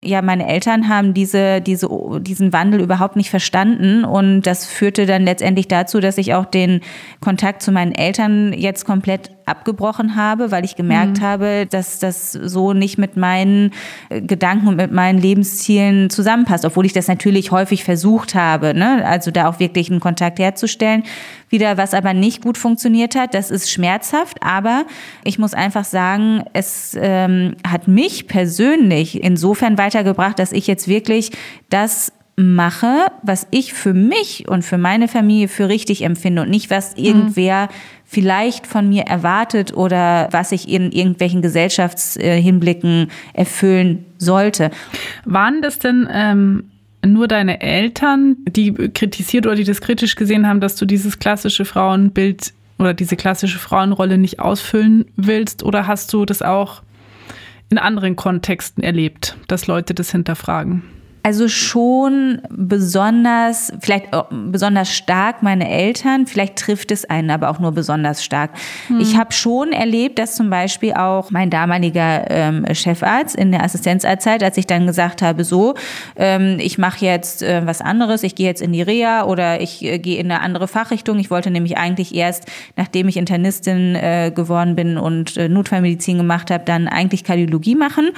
ja, 0.06 0.22
meine 0.22 0.46
Eltern 0.46 0.88
haben 0.88 1.14
diese, 1.14 1.60
diese, 1.60 1.88
diesen 2.20 2.52
Wandel 2.52 2.80
überhaupt 2.80 3.16
nicht 3.16 3.30
verstanden 3.30 4.04
und 4.04 4.42
das 4.42 4.66
führte 4.66 5.06
dann 5.06 5.24
letztendlich 5.24 5.68
dazu, 5.68 6.00
dass 6.00 6.18
ich 6.18 6.34
auch 6.34 6.44
den 6.44 6.80
Kontakt 7.20 7.62
zu 7.62 7.72
meinen 7.72 7.92
Eltern 7.92 8.52
jetzt 8.52 8.84
komplett 8.84 9.35
abgebrochen 9.46 10.16
habe, 10.16 10.50
weil 10.50 10.64
ich 10.64 10.74
gemerkt 10.74 11.18
mhm. 11.18 11.22
habe, 11.22 11.66
dass 11.70 12.00
das 12.00 12.32
so 12.32 12.72
nicht 12.72 12.98
mit 12.98 13.16
meinen 13.16 13.70
äh, 14.08 14.20
Gedanken 14.20 14.66
und 14.66 14.76
mit 14.76 14.90
meinen 14.90 15.18
Lebenszielen 15.18 16.10
zusammenpasst, 16.10 16.64
obwohl 16.64 16.84
ich 16.84 16.92
das 16.92 17.06
natürlich 17.06 17.52
häufig 17.52 17.84
versucht 17.84 18.34
habe, 18.34 18.74
ne? 18.74 19.06
also 19.06 19.30
da 19.30 19.48
auch 19.48 19.60
wirklich 19.60 19.90
einen 19.90 20.00
Kontakt 20.00 20.40
herzustellen. 20.40 21.04
Wieder, 21.48 21.76
was 21.76 21.94
aber 21.94 22.12
nicht 22.12 22.42
gut 22.42 22.58
funktioniert 22.58 23.14
hat, 23.14 23.32
das 23.34 23.52
ist 23.52 23.70
schmerzhaft, 23.70 24.38
aber 24.42 24.84
ich 25.22 25.38
muss 25.38 25.54
einfach 25.54 25.84
sagen, 25.84 26.42
es 26.52 26.96
ähm, 27.00 27.54
hat 27.64 27.86
mich 27.86 28.26
persönlich 28.26 29.22
insofern 29.22 29.78
weitergebracht, 29.78 30.40
dass 30.40 30.50
ich 30.50 30.66
jetzt 30.66 30.88
wirklich 30.88 31.30
das 31.70 32.12
mache, 32.36 33.06
was 33.22 33.46
ich 33.50 33.72
für 33.72 33.94
mich 33.94 34.46
und 34.46 34.62
für 34.62 34.76
meine 34.76 35.08
Familie 35.08 35.48
für 35.48 35.68
richtig 35.68 36.02
empfinde 36.02 36.42
und 36.42 36.50
nicht, 36.50 36.70
was 36.70 36.96
mhm. 36.96 37.04
irgendwer 37.04 37.68
vielleicht 38.04 38.66
von 38.66 38.88
mir 38.88 39.04
erwartet 39.04 39.74
oder 39.74 40.28
was 40.30 40.52
ich 40.52 40.68
in 40.68 40.92
irgendwelchen 40.92 41.40
Gesellschaftshinblicken 41.40 43.10
erfüllen 43.32 44.04
sollte. 44.18 44.70
Waren 45.24 45.62
das 45.62 45.78
denn 45.78 46.06
ähm, 46.12 46.64
nur 47.04 47.26
deine 47.26 47.62
Eltern, 47.62 48.36
die 48.48 48.72
kritisiert 48.72 49.46
oder 49.46 49.54
die 49.54 49.64
das 49.64 49.80
kritisch 49.80 50.14
gesehen 50.14 50.46
haben, 50.46 50.60
dass 50.60 50.76
du 50.76 50.84
dieses 50.84 51.18
klassische 51.18 51.64
Frauenbild 51.64 52.52
oder 52.78 52.92
diese 52.92 53.16
klassische 53.16 53.58
Frauenrolle 53.58 54.18
nicht 54.18 54.40
ausfüllen 54.40 55.06
willst? 55.16 55.62
Oder 55.62 55.86
hast 55.86 56.12
du 56.12 56.26
das 56.26 56.42
auch 56.42 56.82
in 57.70 57.78
anderen 57.78 58.14
Kontexten 58.14 58.84
erlebt, 58.84 59.36
dass 59.48 59.66
Leute 59.66 59.94
das 59.94 60.12
hinterfragen? 60.12 60.82
Also 61.26 61.48
schon 61.48 62.40
besonders, 62.50 63.72
vielleicht 63.80 64.10
besonders 64.30 64.94
stark 64.94 65.42
meine 65.42 65.68
Eltern, 65.68 66.28
vielleicht 66.28 66.54
trifft 66.54 66.92
es 66.92 67.04
einen 67.04 67.32
aber 67.32 67.50
auch 67.50 67.58
nur 67.58 67.72
besonders 67.72 68.22
stark. 68.22 68.52
Hm. 68.86 69.00
Ich 69.00 69.16
habe 69.16 69.32
schon 69.32 69.72
erlebt, 69.72 70.20
dass 70.20 70.36
zum 70.36 70.50
Beispiel 70.50 70.92
auch 70.94 71.32
mein 71.32 71.50
damaliger 71.50 72.30
ähm, 72.30 72.64
Chefarzt 72.72 73.34
in 73.34 73.50
der 73.50 73.64
Assistenzarztzeit, 73.64 74.44
als 74.44 74.56
ich 74.56 74.68
dann 74.68 74.86
gesagt 74.86 75.20
habe, 75.20 75.42
so, 75.42 75.74
ähm, 76.14 76.58
ich 76.60 76.78
mache 76.78 77.04
jetzt 77.04 77.42
äh, 77.42 77.66
was 77.66 77.80
anderes, 77.80 78.22
ich 78.22 78.36
gehe 78.36 78.46
jetzt 78.46 78.62
in 78.62 78.72
die 78.72 78.82
Reha 78.82 79.24
oder 79.24 79.60
ich 79.60 79.82
äh, 79.82 79.98
gehe 79.98 80.20
in 80.20 80.30
eine 80.30 80.42
andere 80.42 80.68
Fachrichtung. 80.68 81.18
Ich 81.18 81.32
wollte 81.32 81.50
nämlich 81.50 81.76
eigentlich 81.76 82.14
erst, 82.14 82.44
nachdem 82.76 83.08
ich 83.08 83.16
Internistin 83.16 83.96
äh, 83.96 84.30
geworden 84.32 84.76
bin 84.76 84.96
und 84.96 85.36
äh, 85.36 85.48
Notfallmedizin 85.48 86.18
gemacht 86.18 86.52
habe, 86.52 86.62
dann 86.64 86.86
eigentlich 86.86 87.24
Kardiologie 87.24 87.74
machen 87.74 88.10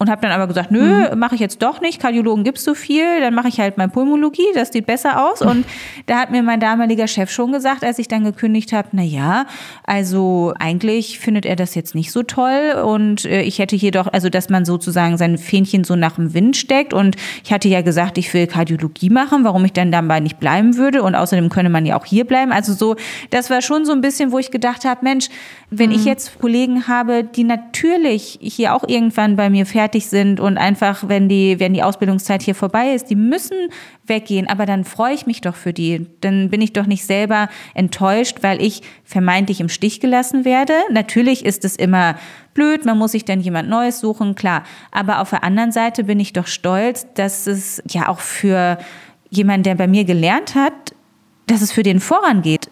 und 0.00 0.10
habe 0.10 0.22
dann 0.22 0.32
aber 0.32 0.48
gesagt, 0.48 0.72
nö, 0.72 1.10
hm. 1.10 1.16
mache 1.16 1.36
ich 1.36 1.40
jetzt 1.40 1.62
doch 1.62 1.80
nicht. 1.80 2.02
Kardiologen 2.02 2.42
gibt 2.42 2.55
gibst 2.56 2.64
so 2.64 2.74
viel, 2.74 3.20
dann 3.20 3.34
mache 3.34 3.48
ich 3.48 3.60
halt 3.60 3.76
mal 3.76 3.88
Pulmologie, 3.88 4.46
das 4.54 4.72
sieht 4.72 4.86
besser 4.86 5.22
aus. 5.22 5.42
Und 5.42 5.66
da 6.06 6.18
hat 6.18 6.30
mir 6.30 6.42
mein 6.42 6.58
damaliger 6.58 7.06
Chef 7.06 7.30
schon 7.30 7.52
gesagt, 7.52 7.84
als 7.84 7.98
ich 7.98 8.08
dann 8.08 8.24
gekündigt 8.24 8.72
habe, 8.72 8.88
na 8.92 9.02
ja, 9.02 9.44
also 9.84 10.54
eigentlich 10.58 11.18
findet 11.18 11.44
er 11.44 11.54
das 11.54 11.74
jetzt 11.74 11.94
nicht 11.94 12.10
so 12.12 12.22
toll 12.22 12.82
und 12.82 13.26
äh, 13.26 13.42
ich 13.42 13.58
hätte 13.58 13.76
jedoch, 13.76 14.06
also 14.10 14.30
dass 14.30 14.48
man 14.48 14.64
sozusagen 14.64 15.18
sein 15.18 15.36
Fähnchen 15.36 15.84
so 15.84 15.96
nach 15.96 16.14
dem 16.14 16.32
Wind 16.32 16.56
steckt 16.56 16.94
und 16.94 17.16
ich 17.44 17.52
hatte 17.52 17.68
ja 17.68 17.82
gesagt, 17.82 18.16
ich 18.16 18.32
will 18.32 18.46
Kardiologie 18.46 19.10
machen, 19.10 19.44
warum 19.44 19.64
ich 19.66 19.72
dann 19.72 19.92
dabei 19.92 20.20
nicht 20.20 20.40
bleiben 20.40 20.76
würde 20.76 21.02
und 21.02 21.14
außerdem 21.14 21.50
könne 21.50 21.68
man 21.68 21.84
ja 21.84 21.98
auch 21.98 22.06
hier 22.06 22.24
bleiben. 22.24 22.52
Also 22.52 22.72
so, 22.72 22.96
das 23.30 23.50
war 23.50 23.60
schon 23.60 23.84
so 23.84 23.92
ein 23.92 24.00
bisschen, 24.00 24.32
wo 24.32 24.38
ich 24.38 24.50
gedacht 24.50 24.86
habe, 24.86 25.00
Mensch, 25.02 25.28
wenn 25.70 25.90
mhm. 25.90 25.96
ich 25.96 26.04
jetzt 26.04 26.38
Kollegen 26.38 26.88
habe, 26.88 27.24
die 27.24 27.44
natürlich 27.44 28.38
hier 28.40 28.74
auch 28.74 28.84
irgendwann 28.86 29.36
bei 29.36 29.50
mir 29.50 29.66
fertig 29.66 30.06
sind 30.06 30.40
und 30.40 30.56
einfach, 30.56 31.08
wenn 31.08 31.28
die, 31.28 31.60
wenn 31.60 31.74
die 31.74 31.82
Ausbildungszeit 31.82 32.45
hier 32.46 32.54
vorbei 32.54 32.94
ist, 32.94 33.10
die 33.10 33.16
müssen 33.16 33.56
weggehen, 34.06 34.48
aber 34.48 34.64
dann 34.64 34.84
freue 34.84 35.14
ich 35.14 35.26
mich 35.26 35.42
doch 35.42 35.54
für 35.54 35.72
die. 35.72 36.06
Dann 36.20 36.48
bin 36.48 36.60
ich 36.62 36.72
doch 36.72 36.86
nicht 36.86 37.04
selber 37.04 37.48
enttäuscht, 37.74 38.38
weil 38.40 38.62
ich 38.62 38.82
vermeintlich 39.04 39.60
im 39.60 39.68
Stich 39.68 40.00
gelassen 40.00 40.44
werde. 40.44 40.72
Natürlich 40.90 41.44
ist 41.44 41.64
es 41.64 41.76
immer 41.76 42.16
blöd, 42.54 42.84
man 42.84 42.98
muss 42.98 43.12
sich 43.12 43.24
dann 43.24 43.40
jemand 43.40 43.68
Neues 43.68 44.00
suchen, 44.00 44.34
klar. 44.34 44.64
Aber 44.90 45.20
auf 45.20 45.30
der 45.30 45.44
anderen 45.44 45.72
Seite 45.72 46.04
bin 46.04 46.18
ich 46.18 46.32
doch 46.32 46.46
stolz, 46.46 47.06
dass 47.14 47.46
es 47.46 47.82
ja 47.88 48.08
auch 48.08 48.20
für 48.20 48.78
jemanden, 49.28 49.64
der 49.64 49.74
bei 49.74 49.86
mir 49.86 50.04
gelernt 50.04 50.54
hat, 50.54 50.72
dass 51.46 51.60
es 51.60 51.70
für 51.70 51.82
den 51.82 52.00
vorangeht. 52.00 52.68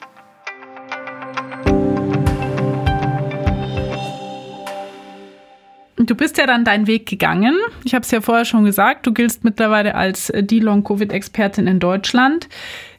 Du 6.07 6.15
bist 6.15 6.39
ja 6.39 6.47
dann 6.47 6.65
deinen 6.65 6.87
Weg 6.87 7.07
gegangen. 7.07 7.57
Ich 7.85 7.95
habe 7.95 8.03
es 8.03 8.11
ja 8.11 8.21
vorher 8.21 8.45
schon 8.45 8.65
gesagt, 8.65 9.07
du 9.07 9.13
giltst 9.13 9.45
mittlerweile 9.45 9.95
als 9.95 10.33
die 10.35 10.61
Long-Covid-Expertin 10.61 11.67
in 11.67 11.81
Deutschland. 11.81 12.49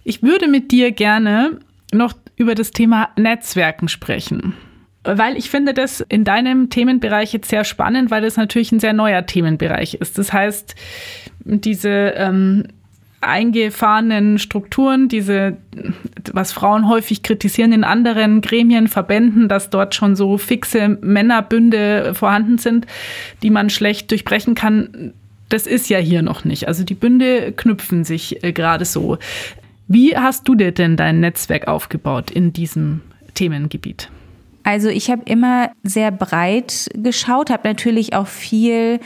Ich 0.03 0.23
würde 0.23 0.47
mit 0.47 0.71
dir 0.71 0.91
gerne 0.91 1.59
noch 1.91 2.13
über 2.35 2.55
das 2.55 2.71
Thema 2.71 3.09
Netzwerken 3.15 3.87
sprechen. 3.87 4.53
Weil 5.03 5.37
ich 5.37 5.49
finde 5.49 5.73
das 5.73 6.01
in 6.01 6.23
deinem 6.23 6.69
Themenbereich 6.69 7.31
jetzt 7.31 7.49
sehr 7.49 7.63
spannend, 7.63 8.09
weil 8.09 8.23
das 8.23 8.37
natürlich 8.37 8.71
ein 8.71 8.79
sehr 8.79 8.93
neuer 8.93 9.25
Themenbereich 9.25 9.95
ist. 9.95 10.17
Das 10.17 10.33
heißt, 10.33 10.75
diese 11.43 12.13
ähm, 12.17 12.63
eingefahrenen 13.27 14.39
Strukturen, 14.39 15.07
diese, 15.07 15.57
was 16.31 16.51
Frauen 16.51 16.87
häufig 16.87 17.23
kritisieren 17.23 17.71
in 17.71 17.83
anderen 17.83 18.41
Gremien, 18.41 18.87
Verbänden, 18.87 19.47
dass 19.47 19.69
dort 19.69 19.95
schon 19.95 20.15
so 20.15 20.37
fixe 20.37 20.97
Männerbünde 21.01 22.13
vorhanden 22.13 22.57
sind, 22.57 22.87
die 23.43 23.49
man 23.49 23.69
schlecht 23.69 24.11
durchbrechen 24.11 24.55
kann. 24.55 25.13
Das 25.49 25.67
ist 25.67 25.89
ja 25.89 25.99
hier 25.99 26.21
noch 26.21 26.43
nicht. 26.45 26.67
Also 26.67 26.83
die 26.83 26.95
Bünde 26.95 27.51
knüpfen 27.51 28.03
sich 28.03 28.43
äh, 28.43 28.51
gerade 28.51 28.85
so. 28.85 29.17
Wie 29.87 30.17
hast 30.17 30.47
du 30.47 30.55
dir 30.55 30.71
denn 30.71 30.97
dein 30.97 31.19
Netzwerk 31.19 31.67
aufgebaut 31.67 32.31
in 32.31 32.53
diesem 32.53 33.01
Themengebiet? 33.35 34.09
Also 34.63 34.89
ich 34.89 35.11
habe 35.11 35.21
immer 35.25 35.71
sehr 35.83 36.09
breit 36.11 36.89
geschaut, 36.95 37.51
habe 37.51 37.67
natürlich 37.67 38.15
auch 38.15 38.25
viel 38.25 38.99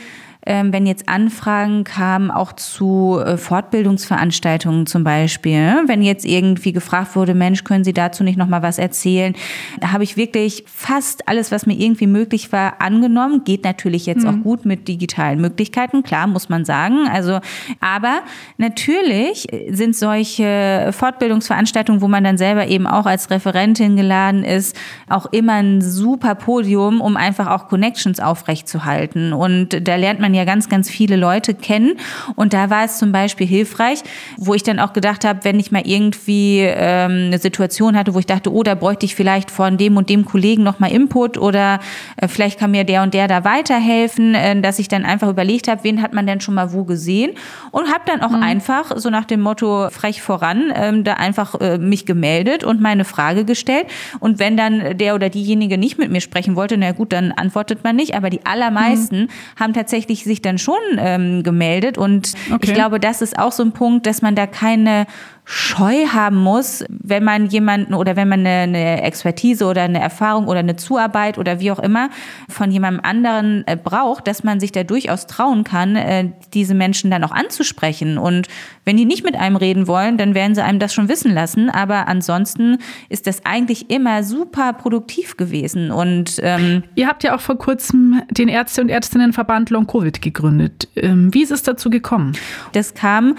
wenn 0.46 0.86
jetzt 0.86 1.08
Anfragen 1.08 1.84
kamen, 1.84 2.30
auch 2.30 2.52
zu 2.54 3.20
äh, 3.24 3.36
Fortbildungsveranstaltungen 3.36 4.86
zum 4.86 5.04
Beispiel. 5.04 5.60
Ne? 5.60 5.82
Wenn 5.86 6.02
jetzt 6.02 6.24
irgendwie 6.24 6.72
gefragt 6.72 7.14
wurde, 7.14 7.34
Mensch, 7.34 7.64
können 7.64 7.84
Sie 7.84 7.92
dazu 7.92 8.24
nicht 8.24 8.38
nochmal 8.38 8.62
was 8.62 8.78
erzählen? 8.78 9.34
Da 9.80 9.92
habe 9.92 10.04
ich 10.04 10.16
wirklich 10.16 10.64
fast 10.66 11.28
alles, 11.28 11.52
was 11.52 11.66
mir 11.66 11.74
irgendwie 11.74 12.06
möglich 12.06 12.52
war, 12.52 12.80
angenommen. 12.80 13.44
Geht 13.44 13.64
natürlich 13.64 14.06
jetzt 14.06 14.24
mhm. 14.24 14.28
auch 14.28 14.42
gut 14.42 14.64
mit 14.64 14.88
digitalen 14.88 15.40
Möglichkeiten, 15.40 16.02
klar, 16.02 16.26
muss 16.26 16.48
man 16.48 16.64
sagen. 16.64 17.06
Also, 17.12 17.40
aber 17.80 18.20
natürlich 18.56 19.46
sind 19.68 19.94
solche 19.94 20.90
Fortbildungsveranstaltungen, 20.92 22.00
wo 22.00 22.08
man 22.08 22.24
dann 22.24 22.38
selber 22.38 22.66
eben 22.66 22.86
auch 22.86 23.06
als 23.06 23.30
Referentin 23.30 23.96
geladen 23.96 24.44
ist, 24.44 24.76
auch 25.08 25.26
immer 25.26 25.54
ein 25.54 25.82
super 25.82 26.34
Podium, 26.34 27.00
um 27.00 27.16
einfach 27.16 27.48
auch 27.48 27.68
Connections 27.68 28.20
aufrechtzuhalten. 28.20 29.32
Und 29.32 29.86
da 29.86 29.96
lernt 29.96 30.20
man 30.20 30.29
man 30.30 30.34
ja 30.34 30.44
ganz, 30.44 30.68
ganz 30.68 30.88
viele 30.88 31.16
Leute 31.16 31.54
kennen. 31.54 31.98
Und 32.36 32.52
da 32.52 32.70
war 32.70 32.84
es 32.84 32.98
zum 32.98 33.12
Beispiel 33.12 33.46
hilfreich, 33.46 34.00
wo 34.36 34.54
ich 34.54 34.62
dann 34.62 34.78
auch 34.78 34.92
gedacht 34.92 35.24
habe, 35.24 35.40
wenn 35.42 35.58
ich 35.58 35.72
mal 35.72 35.82
irgendwie 35.84 36.60
ähm, 36.60 37.26
eine 37.26 37.38
Situation 37.38 37.96
hatte, 37.96 38.14
wo 38.14 38.18
ich 38.18 38.26
dachte, 38.26 38.52
oh, 38.52 38.62
da 38.62 38.74
bräuchte 38.74 39.06
ich 39.06 39.14
vielleicht 39.14 39.50
von 39.50 39.76
dem 39.76 39.96
und 39.96 40.08
dem 40.08 40.24
Kollegen 40.24 40.62
nochmal 40.62 40.92
Input 40.92 41.36
oder 41.38 41.80
äh, 42.16 42.28
vielleicht 42.28 42.58
kann 42.58 42.70
mir 42.70 42.84
der 42.84 43.02
und 43.02 43.14
der 43.14 43.28
da 43.28 43.44
weiterhelfen, 43.44 44.34
äh, 44.34 44.60
dass 44.60 44.78
ich 44.78 44.88
dann 44.88 45.04
einfach 45.04 45.28
überlegt 45.28 45.68
habe, 45.68 45.84
wen 45.84 46.02
hat 46.02 46.12
man 46.12 46.26
denn 46.26 46.40
schon 46.40 46.54
mal 46.54 46.72
wo 46.72 46.84
gesehen 46.84 47.32
und 47.70 47.88
habe 47.88 48.04
dann 48.06 48.22
auch 48.22 48.30
mhm. 48.30 48.42
einfach 48.42 48.92
so 48.96 49.10
nach 49.10 49.24
dem 49.24 49.40
Motto 49.40 49.90
frech 49.90 50.22
voran 50.22 50.70
äh, 50.70 51.02
da 51.02 51.14
einfach 51.14 51.60
äh, 51.60 51.78
mich 51.78 52.06
gemeldet 52.06 52.64
und 52.64 52.80
meine 52.80 53.04
Frage 53.04 53.44
gestellt. 53.44 53.86
Und 54.20 54.38
wenn 54.38 54.56
dann 54.56 54.96
der 54.96 55.14
oder 55.14 55.28
diejenige 55.28 55.78
nicht 55.78 55.98
mit 55.98 56.10
mir 56.10 56.20
sprechen 56.20 56.56
wollte, 56.56 56.76
na 56.76 56.92
gut, 56.92 57.12
dann 57.12 57.32
antwortet 57.32 57.84
man 57.84 57.96
nicht. 57.96 58.14
Aber 58.14 58.30
die 58.30 58.44
allermeisten 58.44 59.22
mhm. 59.22 59.28
haben 59.58 59.74
tatsächlich 59.74 60.19
sich, 60.24 60.30
sich 60.30 60.42
dann 60.42 60.58
schon 60.58 60.76
ähm, 60.98 61.42
gemeldet. 61.42 61.98
Und 61.98 62.32
okay. 62.52 62.58
ich 62.62 62.74
glaube, 62.74 63.00
das 63.00 63.22
ist 63.22 63.38
auch 63.38 63.52
so 63.52 63.62
ein 63.62 63.72
Punkt, 63.72 64.06
dass 64.06 64.22
man 64.22 64.34
da 64.34 64.46
keine 64.46 65.06
Scheu 65.52 66.06
haben 66.06 66.36
muss, 66.36 66.84
wenn 66.88 67.24
man 67.24 67.46
jemanden 67.46 67.92
oder 67.92 68.14
wenn 68.14 68.28
man 68.28 68.46
eine, 68.46 68.50
eine, 68.50 69.02
Expertise 69.02 69.66
oder 69.66 69.82
eine 69.82 70.00
Erfahrung 70.00 70.46
oder 70.46 70.60
eine 70.60 70.76
Zuarbeit 70.76 71.38
oder 71.38 71.58
wie 71.58 71.72
auch 71.72 71.80
immer 71.80 72.08
von 72.48 72.70
jemandem 72.70 73.04
anderen 73.04 73.66
äh, 73.66 73.76
braucht, 73.76 74.28
dass 74.28 74.44
man 74.44 74.60
sich 74.60 74.70
da 74.70 74.84
durchaus 74.84 75.26
trauen 75.26 75.64
kann, 75.64 75.96
äh, 75.96 76.30
diese 76.54 76.74
Menschen 76.74 77.10
dann 77.10 77.24
auch 77.24 77.32
anzusprechen. 77.32 78.16
Und 78.16 78.46
wenn 78.84 78.96
die 78.96 79.04
nicht 79.04 79.24
mit 79.24 79.34
einem 79.34 79.56
reden 79.56 79.88
wollen, 79.88 80.18
dann 80.18 80.36
werden 80.36 80.54
sie 80.54 80.62
einem 80.62 80.78
das 80.78 80.94
schon 80.94 81.08
wissen 81.08 81.34
lassen. 81.34 81.68
Aber 81.68 82.06
ansonsten 82.06 82.78
ist 83.08 83.26
das 83.26 83.44
eigentlich 83.44 83.90
immer 83.90 84.22
super 84.22 84.72
produktiv 84.72 85.36
gewesen. 85.36 85.90
Und 85.90 86.36
ähm, 86.44 86.84
ihr 86.94 87.08
habt 87.08 87.24
ja 87.24 87.34
auch 87.34 87.40
vor 87.40 87.58
kurzem 87.58 88.22
den 88.30 88.46
Ärzte- 88.46 88.82
und 88.82 88.88
Ärztinnenverband 88.88 89.70
Long 89.70 89.88
Covid 89.88 90.22
gegründet. 90.22 90.86
Ähm, 90.94 91.34
wie 91.34 91.42
ist 91.42 91.50
es 91.50 91.64
dazu 91.64 91.90
gekommen? 91.90 92.36
Das 92.70 92.94
kam 92.94 93.34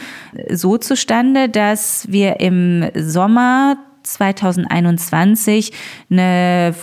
so 0.50 0.78
zustande, 0.78 1.47
dass 1.47 2.01
wir 2.10 2.40
im 2.40 2.90
Sommer 2.96 3.78
2021 4.04 5.72
eine 6.10 6.74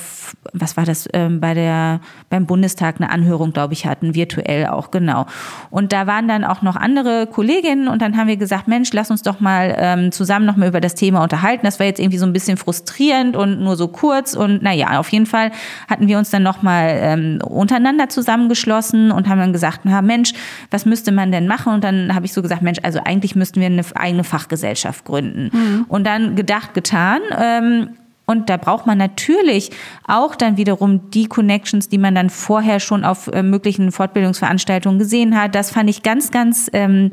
was 0.52 0.76
war 0.76 0.84
das, 0.84 1.08
ähm, 1.12 1.40
bei 1.40 1.54
der, 1.54 2.00
beim 2.30 2.46
Bundestag 2.46 2.96
eine 2.96 3.10
Anhörung, 3.10 3.52
glaube 3.52 3.74
ich, 3.74 3.86
hatten, 3.86 4.14
virtuell 4.14 4.66
auch, 4.66 4.90
genau. 4.90 5.26
Und 5.70 5.92
da 5.92 6.06
waren 6.06 6.28
dann 6.28 6.44
auch 6.44 6.62
noch 6.62 6.76
andere 6.76 7.26
Kolleginnen 7.26 7.88
und 7.88 8.02
dann 8.02 8.16
haben 8.16 8.28
wir 8.28 8.36
gesagt, 8.36 8.68
Mensch, 8.68 8.92
lass 8.92 9.10
uns 9.10 9.22
doch 9.22 9.40
mal 9.40 9.74
ähm, 9.78 10.12
zusammen 10.12 10.46
noch 10.46 10.56
mal 10.56 10.68
über 10.68 10.80
das 10.80 10.94
Thema 10.94 11.22
unterhalten. 11.22 11.64
Das 11.64 11.78
war 11.78 11.86
jetzt 11.86 12.00
irgendwie 12.00 12.18
so 12.18 12.26
ein 12.26 12.32
bisschen 12.32 12.56
frustrierend 12.56 13.36
und 13.36 13.60
nur 13.60 13.76
so 13.76 13.88
kurz 13.88 14.34
und 14.34 14.62
naja, 14.62 14.98
auf 14.98 15.10
jeden 15.10 15.26
Fall 15.26 15.50
hatten 15.88 16.08
wir 16.08 16.18
uns 16.18 16.30
dann 16.30 16.42
noch 16.42 16.62
mal 16.62 16.90
ähm, 17.00 17.40
untereinander 17.42 18.08
zusammengeschlossen 18.08 19.10
und 19.10 19.28
haben 19.28 19.38
dann 19.38 19.52
gesagt, 19.52 19.80
na 19.84 20.02
Mensch, 20.02 20.32
was 20.70 20.84
müsste 20.84 21.12
man 21.12 21.32
denn 21.32 21.46
machen? 21.46 21.74
Und 21.74 21.84
dann 21.84 22.14
habe 22.14 22.26
ich 22.26 22.32
so 22.32 22.42
gesagt, 22.42 22.62
Mensch, 22.62 22.78
also 22.82 23.00
eigentlich 23.04 23.34
müssten 23.34 23.60
wir 23.60 23.66
eine 23.66 23.84
eigene 23.94 24.24
Fachgesellschaft 24.24 25.04
gründen. 25.04 25.50
Mhm. 25.52 25.84
Und 25.88 26.06
dann 26.06 26.36
gedacht, 26.36 26.74
getan. 26.74 27.20
Ähm, 27.36 27.90
und 28.28 28.50
da 28.50 28.58
braucht 28.58 28.86
man 28.86 28.98
natürlich 28.98 29.70
auch 30.06 30.36
dann 30.36 30.58
wiederum 30.58 31.10
die 31.10 31.26
Connections, 31.26 31.88
die 31.88 31.96
man 31.96 32.14
dann 32.14 32.28
vorher 32.28 32.78
schon 32.78 33.02
auf 33.02 33.28
äh, 33.28 33.42
möglichen 33.42 33.90
Fortbildungsveranstaltungen 33.90 34.98
gesehen 34.98 35.34
hat. 35.34 35.54
Das 35.54 35.70
fand 35.70 35.88
ich 35.88 36.02
ganz, 36.02 36.30
ganz 36.30 36.68
ähm, 36.74 37.10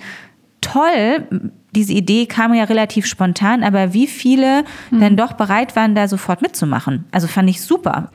toll. 0.60 1.26
Diese 1.74 1.94
Idee 1.94 2.26
kam 2.26 2.54
ja 2.54 2.66
relativ 2.66 3.06
spontan, 3.06 3.64
aber 3.64 3.94
wie 3.94 4.08
viele 4.08 4.66
mhm. 4.92 5.00
dann 5.00 5.16
doch 5.16 5.34
bereit 5.34 5.78
waren, 5.78 5.96
da 5.96 6.10
sofort 6.10 6.42
mitzumachen. 6.42 7.06
Also 7.12 7.28
fand 7.28 7.50
ich 7.50 7.62
super. 7.62 8.12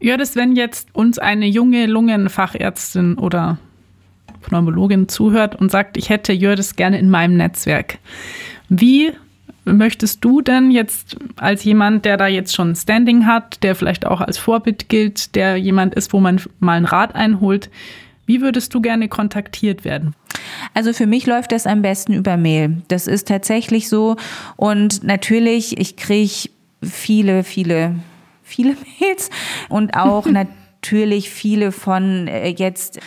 Ja, 0.00 0.16
das, 0.16 0.36
wenn 0.36 0.54
jetzt 0.54 0.94
uns 0.94 1.18
eine 1.18 1.48
junge 1.48 1.86
Lungenfachärztin 1.86 3.18
oder 3.18 3.58
Pneumologin 4.42 5.08
zuhört 5.08 5.56
und 5.56 5.72
sagt, 5.72 5.96
ich 5.96 6.08
hätte 6.08 6.32
Jördis 6.32 6.76
gerne 6.76 7.00
in 7.00 7.10
meinem 7.10 7.36
Netzwerk. 7.36 7.98
Wie 8.68 9.12
möchtest 9.64 10.24
du 10.24 10.40
denn 10.40 10.70
jetzt 10.70 11.16
als 11.36 11.64
jemand, 11.64 12.04
der 12.04 12.16
da 12.16 12.26
jetzt 12.26 12.54
schon 12.54 12.74
Standing 12.74 13.26
hat, 13.26 13.62
der 13.62 13.74
vielleicht 13.74 14.06
auch 14.06 14.20
als 14.20 14.38
Vorbild 14.38 14.88
gilt, 14.88 15.34
der 15.34 15.56
jemand 15.56 15.94
ist, 15.94 16.12
wo 16.12 16.20
man 16.20 16.40
mal 16.60 16.76
einen 16.76 16.86
Rat 16.86 17.14
einholt, 17.14 17.70
wie 18.26 18.40
würdest 18.40 18.72
du 18.74 18.80
gerne 18.80 19.08
kontaktiert 19.08 19.84
werden? 19.84 20.14
Also 20.72 20.92
für 20.92 21.06
mich 21.06 21.26
läuft 21.26 21.52
das 21.52 21.66
am 21.66 21.82
besten 21.82 22.14
über 22.14 22.36
Mail. 22.36 22.82
Das 22.88 23.06
ist 23.06 23.28
tatsächlich 23.28 23.88
so. 23.88 24.16
Und 24.56 25.04
natürlich, 25.04 25.78
ich 25.78 25.96
kriege 25.96 26.48
viele, 26.82 27.44
viele, 27.44 27.96
viele 28.42 28.76
Mails 29.00 29.30
und 29.68 29.94
auch 29.96 30.26
natürlich 30.82 31.30
viele 31.30 31.72
von 31.72 32.28
äh, 32.28 32.48
jetzt 32.48 33.00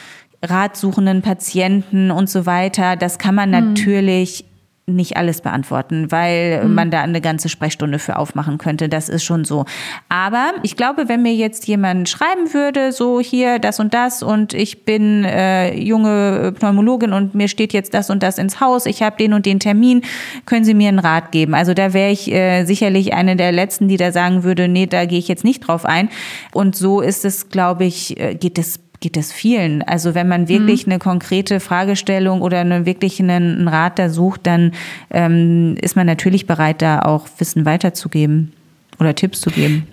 ratsuchenden 0.43 1.23
Patienten 1.23 2.11
und 2.11 2.29
so 2.29 2.45
weiter. 2.45 2.95
Das 2.95 3.17
kann 3.17 3.35
man 3.35 3.55
hm. 3.55 3.69
natürlich 3.69 4.45
nicht 4.89 5.17
alles 5.17 5.41
beantworten, 5.41 6.13
weil 6.13 6.63
mhm. 6.63 6.73
man 6.73 6.91
da 6.91 7.01
eine 7.01 7.19
ganze 7.19 7.49
Sprechstunde 7.49 7.99
für 7.99 8.15
aufmachen 8.15 8.57
könnte. 8.57 8.87
Das 8.87 9.09
ist 9.09 9.25
schon 9.25 9.43
so. 9.43 9.65
Aber 10.07 10.53
ich 10.63 10.77
glaube, 10.77 11.09
wenn 11.09 11.21
mir 11.21 11.33
jetzt 11.33 11.67
jemand 11.67 12.07
schreiben 12.07 12.53
würde, 12.53 12.93
so 12.93 13.19
hier 13.19 13.59
das 13.59 13.81
und 13.81 13.93
das 13.93 14.23
und 14.23 14.53
ich 14.53 14.85
bin 14.85 15.25
äh, 15.25 15.77
junge 15.77 16.53
Pneumologin 16.57 17.11
und 17.11 17.35
mir 17.35 17.49
steht 17.49 17.73
jetzt 17.73 17.93
das 17.93 18.09
und 18.09 18.23
das 18.23 18.37
ins 18.37 18.61
Haus, 18.61 18.85
ich 18.85 19.03
habe 19.03 19.17
den 19.17 19.33
und 19.33 19.45
den 19.45 19.59
Termin, 19.59 20.03
können 20.45 20.63
Sie 20.63 20.73
mir 20.73 20.87
einen 20.87 20.99
Rat 20.99 21.33
geben? 21.33 21.53
Also 21.53 21.73
da 21.73 21.91
wäre 21.91 22.11
ich 22.11 22.31
äh, 22.31 22.63
sicherlich 22.63 23.13
eine 23.13 23.35
der 23.35 23.51
letzten, 23.51 23.89
die 23.89 23.97
da 23.97 24.13
sagen 24.13 24.43
würde, 24.43 24.69
nee, 24.69 24.85
da 24.85 25.03
gehe 25.03 25.19
ich 25.19 25.27
jetzt 25.27 25.43
nicht 25.43 25.67
drauf 25.67 25.83
ein. 25.83 26.07
Und 26.53 26.77
so 26.77 27.01
ist 27.01 27.25
es, 27.25 27.49
glaube 27.49 27.83
ich, 27.83 28.17
äh, 28.17 28.35
geht 28.35 28.57
es 28.57 28.79
geht 28.99 29.17
es 29.17 29.31
vielen. 29.31 29.83
Also 29.83 30.15
wenn 30.15 30.27
man 30.27 30.47
wirklich 30.47 30.85
mhm. 30.85 30.93
eine 30.93 30.99
konkrete 30.99 31.59
Fragestellung 31.59 32.41
oder 32.41 32.59
einen 32.59 32.85
wirklich 32.85 33.19
einen, 33.19 33.67
Rat 33.67 33.99
da 33.99 34.09
sucht, 34.09 34.47
dann 34.47 34.71
ähm, 35.09 35.75
ist 35.81 35.95
man 35.95 36.05
natürlich 36.05 36.47
bereit, 36.47 36.81
da 36.81 36.99
auch 36.99 37.27
Wissen 37.37 37.65
weiterzugeben 37.65 38.53
oder 38.99 39.15
Tipps 39.15 39.41
zu 39.41 39.51
geben. 39.51 39.87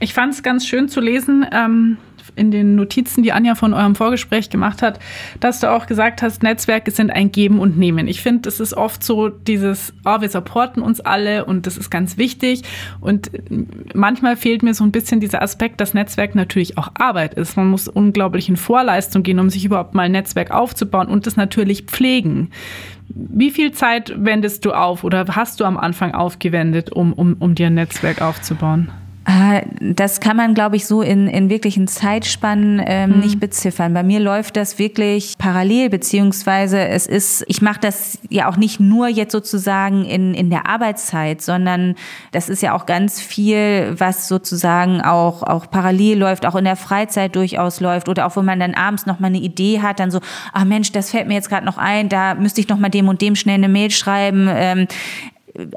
Ich 0.00 0.14
fand 0.14 0.34
es 0.34 0.42
ganz 0.42 0.66
schön 0.66 0.88
zu 0.88 1.00
lesen. 1.00 1.46
Ähm 1.52 1.96
in 2.36 2.50
den 2.50 2.74
Notizen, 2.74 3.22
die 3.22 3.32
Anja 3.32 3.54
von 3.54 3.74
eurem 3.74 3.94
Vorgespräch 3.94 4.50
gemacht 4.50 4.82
hat, 4.82 4.98
dass 5.40 5.60
du 5.60 5.70
auch 5.70 5.86
gesagt 5.86 6.22
hast, 6.22 6.42
Netzwerke 6.42 6.90
sind 6.90 7.10
ein 7.10 7.32
Geben 7.32 7.60
und 7.60 7.78
Nehmen. 7.78 8.08
Ich 8.08 8.22
finde, 8.22 8.48
es 8.48 8.60
ist 8.60 8.74
oft 8.74 9.02
so 9.02 9.28
dieses, 9.28 9.92
oh, 10.04 10.20
wir 10.20 10.28
supporten 10.28 10.82
uns 10.82 11.00
alle 11.00 11.44
und 11.44 11.66
das 11.66 11.76
ist 11.76 11.90
ganz 11.90 12.18
wichtig. 12.18 12.62
Und 13.00 13.30
manchmal 13.94 14.36
fehlt 14.36 14.62
mir 14.62 14.74
so 14.74 14.84
ein 14.84 14.92
bisschen 14.92 15.20
dieser 15.20 15.42
Aspekt, 15.42 15.80
dass 15.80 15.94
Netzwerk 15.94 16.34
natürlich 16.34 16.78
auch 16.78 16.90
Arbeit 16.94 17.34
ist. 17.34 17.56
Man 17.56 17.68
muss 17.68 17.88
unglaublich 17.88 18.48
in 18.48 18.56
Vorleistung 18.56 19.22
gehen, 19.22 19.38
um 19.38 19.50
sich 19.50 19.64
überhaupt 19.64 19.94
mal 19.94 20.02
ein 20.02 20.12
Netzwerk 20.12 20.50
aufzubauen 20.50 21.08
und 21.08 21.26
das 21.26 21.36
natürlich 21.36 21.84
pflegen. 21.84 22.50
Wie 23.08 23.50
viel 23.50 23.72
Zeit 23.72 24.12
wendest 24.16 24.64
du 24.64 24.72
auf 24.72 25.02
oder 25.02 25.24
hast 25.30 25.60
du 25.60 25.64
am 25.64 25.78
Anfang 25.78 26.14
aufgewendet, 26.14 26.92
um, 26.92 27.12
um, 27.12 27.36
um 27.38 27.54
dir 27.54 27.68
ein 27.68 27.74
Netzwerk 27.74 28.20
aufzubauen? 28.20 28.90
Ah, 29.30 29.60
das 29.78 30.20
kann 30.20 30.38
man, 30.38 30.54
glaube 30.54 30.76
ich, 30.76 30.86
so 30.86 31.02
in, 31.02 31.28
in 31.28 31.50
wirklichen 31.50 31.86
Zeitspannen 31.86 32.82
ähm, 32.82 33.10
mhm. 33.10 33.18
nicht 33.20 33.38
beziffern. 33.38 33.92
Bei 33.92 34.02
mir 34.02 34.20
läuft 34.20 34.56
das 34.56 34.78
wirklich 34.78 35.34
parallel, 35.36 35.90
beziehungsweise 35.90 36.80
es 36.80 37.06
ist, 37.06 37.44
ich 37.46 37.60
mache 37.60 37.78
das 37.78 38.18
ja 38.30 38.48
auch 38.48 38.56
nicht 38.56 38.80
nur 38.80 39.06
jetzt 39.06 39.32
sozusagen 39.32 40.06
in, 40.06 40.32
in 40.32 40.48
der 40.48 40.66
Arbeitszeit, 40.66 41.42
sondern 41.42 41.94
das 42.32 42.48
ist 42.48 42.62
ja 42.62 42.72
auch 42.72 42.86
ganz 42.86 43.20
viel, 43.20 43.94
was 43.98 44.28
sozusagen 44.28 45.02
auch, 45.02 45.42
auch 45.42 45.70
parallel 45.70 46.16
läuft, 46.16 46.46
auch 46.46 46.56
in 46.56 46.64
der 46.64 46.76
Freizeit 46.76 47.36
durchaus 47.36 47.80
läuft 47.80 48.08
oder 48.08 48.24
auch 48.24 48.34
wo 48.34 48.40
man 48.40 48.58
dann 48.58 48.72
abends 48.72 49.04
noch 49.04 49.20
mal 49.20 49.26
eine 49.26 49.40
Idee 49.40 49.82
hat, 49.82 50.00
dann 50.00 50.10
so, 50.10 50.20
ah 50.54 50.64
Mensch, 50.64 50.90
das 50.92 51.10
fällt 51.10 51.28
mir 51.28 51.34
jetzt 51.34 51.50
gerade 51.50 51.66
noch 51.66 51.76
ein, 51.76 52.08
da 52.08 52.34
müsste 52.34 52.62
ich 52.62 52.68
noch 52.68 52.78
mal 52.78 52.88
dem 52.88 53.08
und 53.08 53.20
dem 53.20 53.36
schnell 53.36 53.56
eine 53.56 53.68
Mail 53.68 53.90
schreiben. 53.90 54.48
Ähm, 54.50 54.88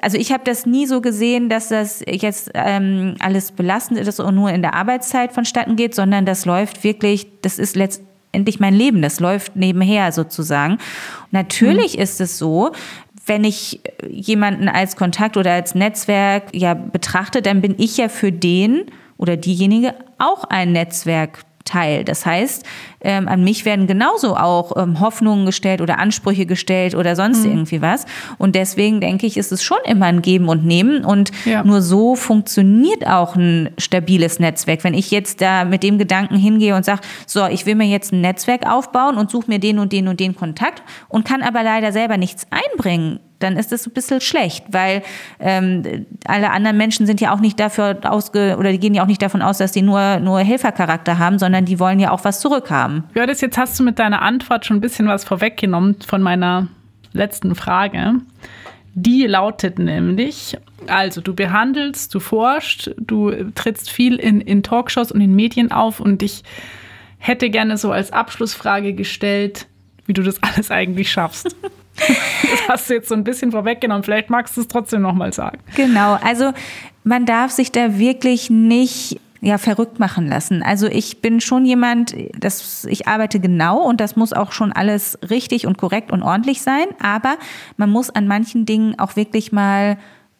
also 0.01 0.17
ich 0.17 0.31
habe 0.31 0.43
das 0.43 0.65
nie 0.65 0.85
so 0.85 1.01
gesehen, 1.01 1.49
dass 1.49 1.69
das 1.69 2.03
jetzt 2.07 2.51
ähm, 2.53 3.15
alles 3.19 3.51
belastend 3.51 3.99
ist 3.99 4.19
und 4.19 4.35
nur 4.35 4.51
in 4.51 4.61
der 4.61 4.75
Arbeitszeit 4.75 5.33
vonstatten 5.33 5.75
geht, 5.75 5.95
sondern 5.95 6.25
das 6.25 6.45
läuft 6.45 6.83
wirklich, 6.83 7.27
das 7.41 7.57
ist 7.59 7.75
letztendlich 7.75 8.59
mein 8.59 8.73
Leben, 8.73 9.01
das 9.01 9.19
läuft 9.19 9.55
nebenher 9.55 10.11
sozusagen. 10.11 10.77
natürlich 11.31 11.97
mhm. 11.97 12.03
ist 12.03 12.21
es 12.21 12.37
so, 12.37 12.71
wenn 13.25 13.43
ich 13.43 13.81
jemanden 14.07 14.67
als 14.67 14.95
Kontakt 14.95 15.37
oder 15.37 15.53
als 15.53 15.75
Netzwerk 15.75 16.53
ja 16.53 16.73
betrachte, 16.73 17.41
dann 17.41 17.61
bin 17.61 17.75
ich 17.77 17.97
ja 17.97 18.09
für 18.09 18.31
den 18.31 18.85
oder 19.17 19.37
diejenige 19.37 19.93
auch 20.17 20.43
ein 20.45 20.71
Netzwerk 20.71 21.43
Teil. 21.71 22.03
Das 22.03 22.25
heißt, 22.25 22.65
ähm, 23.01 23.27
an 23.27 23.43
mich 23.43 23.63
werden 23.65 23.87
genauso 23.87 24.35
auch 24.35 24.75
ähm, 24.75 24.99
Hoffnungen 24.99 25.45
gestellt 25.45 25.81
oder 25.81 25.99
Ansprüche 25.99 26.45
gestellt 26.45 26.95
oder 26.95 27.15
sonst 27.15 27.45
mhm. 27.45 27.51
irgendwie 27.51 27.81
was. 27.81 28.05
Und 28.37 28.55
deswegen 28.55 28.99
denke 28.99 29.25
ich, 29.25 29.37
ist 29.37 29.51
es 29.51 29.63
schon 29.63 29.77
immer 29.85 30.07
ein 30.07 30.21
Geben 30.21 30.49
und 30.49 30.65
Nehmen. 30.65 31.05
Und 31.05 31.31
ja. 31.45 31.63
nur 31.63 31.81
so 31.81 32.15
funktioniert 32.15 33.07
auch 33.07 33.35
ein 33.35 33.69
stabiles 33.77 34.39
Netzwerk. 34.39 34.83
Wenn 34.83 34.93
ich 34.93 35.11
jetzt 35.11 35.41
da 35.41 35.63
mit 35.63 35.83
dem 35.83 35.97
Gedanken 35.97 36.35
hingehe 36.35 36.75
und 36.75 36.83
sage, 36.83 37.01
so, 37.25 37.45
ich 37.47 37.65
will 37.65 37.75
mir 37.75 37.87
jetzt 37.87 38.11
ein 38.11 38.21
Netzwerk 38.21 38.69
aufbauen 38.69 39.17
und 39.17 39.31
suche 39.31 39.45
mir 39.47 39.59
den 39.59 39.79
und 39.79 39.93
den 39.93 40.07
und 40.07 40.19
den 40.19 40.35
Kontakt 40.35 40.83
und 41.07 41.25
kann 41.25 41.41
aber 41.41 41.63
leider 41.63 41.91
selber 41.91 42.17
nichts 42.17 42.45
einbringen, 42.49 43.19
dann 43.43 43.57
ist 43.57 43.71
das 43.71 43.87
ein 43.87 43.93
bisschen 43.93 44.21
schlecht, 44.21 44.65
weil 44.71 45.03
ähm, 45.39 46.05
alle 46.25 46.51
anderen 46.51 46.77
Menschen 46.77 47.05
sind 47.05 47.21
ja 47.21 47.33
auch 47.33 47.39
nicht 47.39 47.59
dafür 47.59 47.99
ausge 48.03 48.55
oder 48.57 48.71
die 48.71 48.79
gehen 48.79 48.93
ja 48.93 49.03
auch 49.03 49.07
nicht 49.07 49.21
davon 49.21 49.41
aus, 49.41 49.57
dass 49.57 49.71
die 49.71 49.81
nur, 49.81 50.19
nur 50.19 50.39
Helfercharakter 50.39 51.17
haben, 51.19 51.39
sondern 51.39 51.65
die 51.65 51.79
wollen 51.79 51.99
ja 51.99 52.11
auch 52.11 52.23
was 52.23 52.39
zurückhaben. 52.39 53.03
Ja, 53.15 53.25
jetzt 53.25 53.57
hast 53.57 53.79
du 53.79 53.83
mit 53.83 53.99
deiner 53.99 54.21
Antwort 54.21 54.65
schon 54.65 54.77
ein 54.77 54.81
bisschen 54.81 55.07
was 55.07 55.23
vorweggenommen 55.23 55.97
von 56.05 56.21
meiner 56.21 56.67
letzten 57.13 57.55
Frage. 57.55 58.15
Die 58.93 59.25
lautet 59.25 59.79
nämlich, 59.79 60.57
also 60.87 61.21
du 61.21 61.33
behandelst, 61.33 62.13
du 62.13 62.19
forschst, 62.19 62.93
du 62.97 63.31
trittst 63.55 63.89
viel 63.89 64.15
in, 64.15 64.41
in 64.41 64.63
Talkshows 64.63 65.11
und 65.11 65.21
in 65.21 65.33
Medien 65.33 65.71
auf 65.71 65.99
und 65.99 66.21
ich 66.21 66.43
hätte 67.17 67.49
gerne 67.49 67.77
so 67.77 67.91
als 67.91 68.11
Abschlussfrage 68.11 68.93
gestellt, 68.93 69.67
wie 70.07 70.13
du 70.13 70.23
das 70.23 70.41
alles 70.43 70.71
eigentlich 70.71 71.11
schaffst. 71.11 71.55
Das 72.51 72.67
hast 72.67 72.89
du 72.89 72.95
jetzt 72.95 73.07
so 73.07 73.15
ein 73.15 73.23
bisschen 73.23 73.51
vorweggenommen. 73.51 74.03
Vielleicht 74.03 74.29
magst 74.29 74.57
du 74.57 74.61
es 74.61 74.67
trotzdem 74.67 75.01
nochmal 75.01 75.31
sagen. 75.31 75.59
Genau, 75.75 76.17
also 76.23 76.51
man 77.03 77.25
darf 77.25 77.51
sich 77.51 77.71
da 77.71 77.97
wirklich 77.97 78.49
nicht 78.49 79.21
ja, 79.41 79.57
verrückt 79.57 79.99
machen 79.99 80.27
lassen. 80.27 80.61
Also 80.61 80.87
ich 80.87 81.21
bin 81.21 81.41
schon 81.41 81.65
jemand, 81.65 82.15
das, 82.37 82.85
ich 82.85 83.07
arbeite 83.07 83.39
genau 83.39 83.81
und 83.81 83.99
das 83.99 84.15
muss 84.15 84.33
auch 84.33 84.51
schon 84.51 84.71
alles 84.71 85.17
richtig 85.29 85.65
und 85.65 85.77
korrekt 85.77 86.11
und 86.11 86.21
ordentlich 86.21 86.61
sein. 86.61 86.85
Aber 87.01 87.37
man 87.77 87.89
muss 87.89 88.11
an 88.11 88.27
manchen 88.27 88.65
Dingen 88.65 88.99
auch 88.99 89.15
wirklich 89.15 89.51
mal 89.51 89.97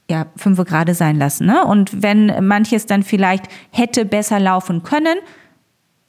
ja, 0.10 0.28
fünf 0.36 0.64
gerade 0.66 0.94
sein 0.94 1.18
lassen. 1.18 1.48
Ne? 1.48 1.66
Und 1.66 2.04
wenn 2.04 2.46
manches 2.46 2.86
dann 2.86 3.02
vielleicht 3.02 3.46
hätte 3.72 4.06
besser 4.06 4.40
laufen 4.40 4.84
können, 4.84 5.18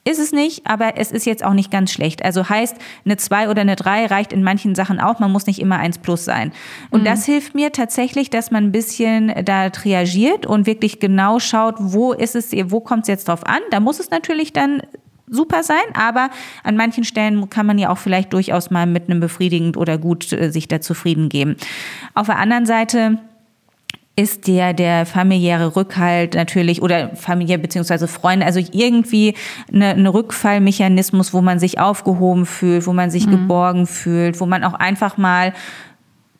ist 0.05 0.19
es 0.19 0.33
nicht, 0.33 0.67
aber 0.67 0.97
es 0.97 1.11
ist 1.11 1.25
jetzt 1.25 1.45
auch 1.45 1.53
nicht 1.53 1.71
ganz 1.71 1.91
schlecht. 1.91 2.25
Also 2.25 2.49
heißt, 2.49 2.75
eine 3.05 3.15
2 3.15 3.49
oder 3.49 3.61
eine 3.61 3.77
3 3.77 4.07
reicht 4.07 4.33
in 4.33 4.43
manchen 4.43 4.75
Sachen 4.75 4.99
auch. 4.99 5.19
Man 5.19 5.31
muss 5.31 5.47
nicht 5.47 5.59
immer 5.59 5.77
1 5.77 5.99
plus 5.99 6.25
sein. 6.25 6.51
Und 6.89 7.01
mhm. 7.01 7.05
das 7.05 7.25
hilft 7.25 7.55
mir 7.55 7.71
tatsächlich, 7.71 8.29
dass 8.29 8.51
man 8.51 8.65
ein 8.65 8.71
bisschen 8.73 9.33
da 9.45 9.69
triagiert 9.69 10.45
und 10.45 10.65
wirklich 10.65 10.99
genau 10.99 11.39
schaut, 11.39 11.75
wo 11.79 12.11
ist 12.11 12.35
es, 12.35 12.51
wo 12.65 12.81
kommt 12.81 13.03
es 13.03 13.07
jetzt 13.07 13.27
drauf 13.29 13.45
an. 13.45 13.61
Da 13.71 13.79
muss 13.79 13.99
es 13.99 14.09
natürlich 14.09 14.51
dann 14.51 14.81
super 15.27 15.63
sein, 15.63 15.77
aber 15.93 16.29
an 16.63 16.75
manchen 16.75 17.05
Stellen 17.05 17.49
kann 17.49 17.65
man 17.65 17.79
ja 17.79 17.89
auch 17.89 17.97
vielleicht 17.97 18.33
durchaus 18.33 18.71
mal 18.71 18.85
mit 18.85 19.09
einem 19.09 19.21
befriedigend 19.21 19.77
oder 19.77 19.97
gut 19.97 20.31
äh, 20.33 20.51
sich 20.51 20.67
da 20.67 20.81
zufrieden 20.81 21.29
geben. 21.29 21.55
Auf 22.13 22.27
der 22.27 22.37
anderen 22.37 22.65
Seite 22.65 23.19
ist 24.15 24.47
der 24.47 24.73
der 24.73 25.05
familiäre 25.05 25.75
Rückhalt 25.75 26.35
natürlich 26.35 26.81
oder 26.81 27.15
familiär 27.15 27.57
beziehungsweise 27.57 28.07
Freunde, 28.07 28.45
also 28.45 28.59
irgendwie 28.71 29.35
eine, 29.73 29.89
eine 29.89 30.13
Rückfallmechanismus, 30.13 31.33
wo 31.33 31.41
man 31.41 31.57
sich 31.57 31.79
aufgehoben 31.79 32.45
fühlt, 32.45 32.85
wo 32.85 32.93
man 32.93 33.09
sich 33.09 33.25
mhm. 33.25 33.31
geborgen 33.31 33.87
fühlt, 33.87 34.39
wo 34.39 34.45
man 34.45 34.63
auch 34.63 34.75
einfach 34.75 35.17
mal 35.17 35.53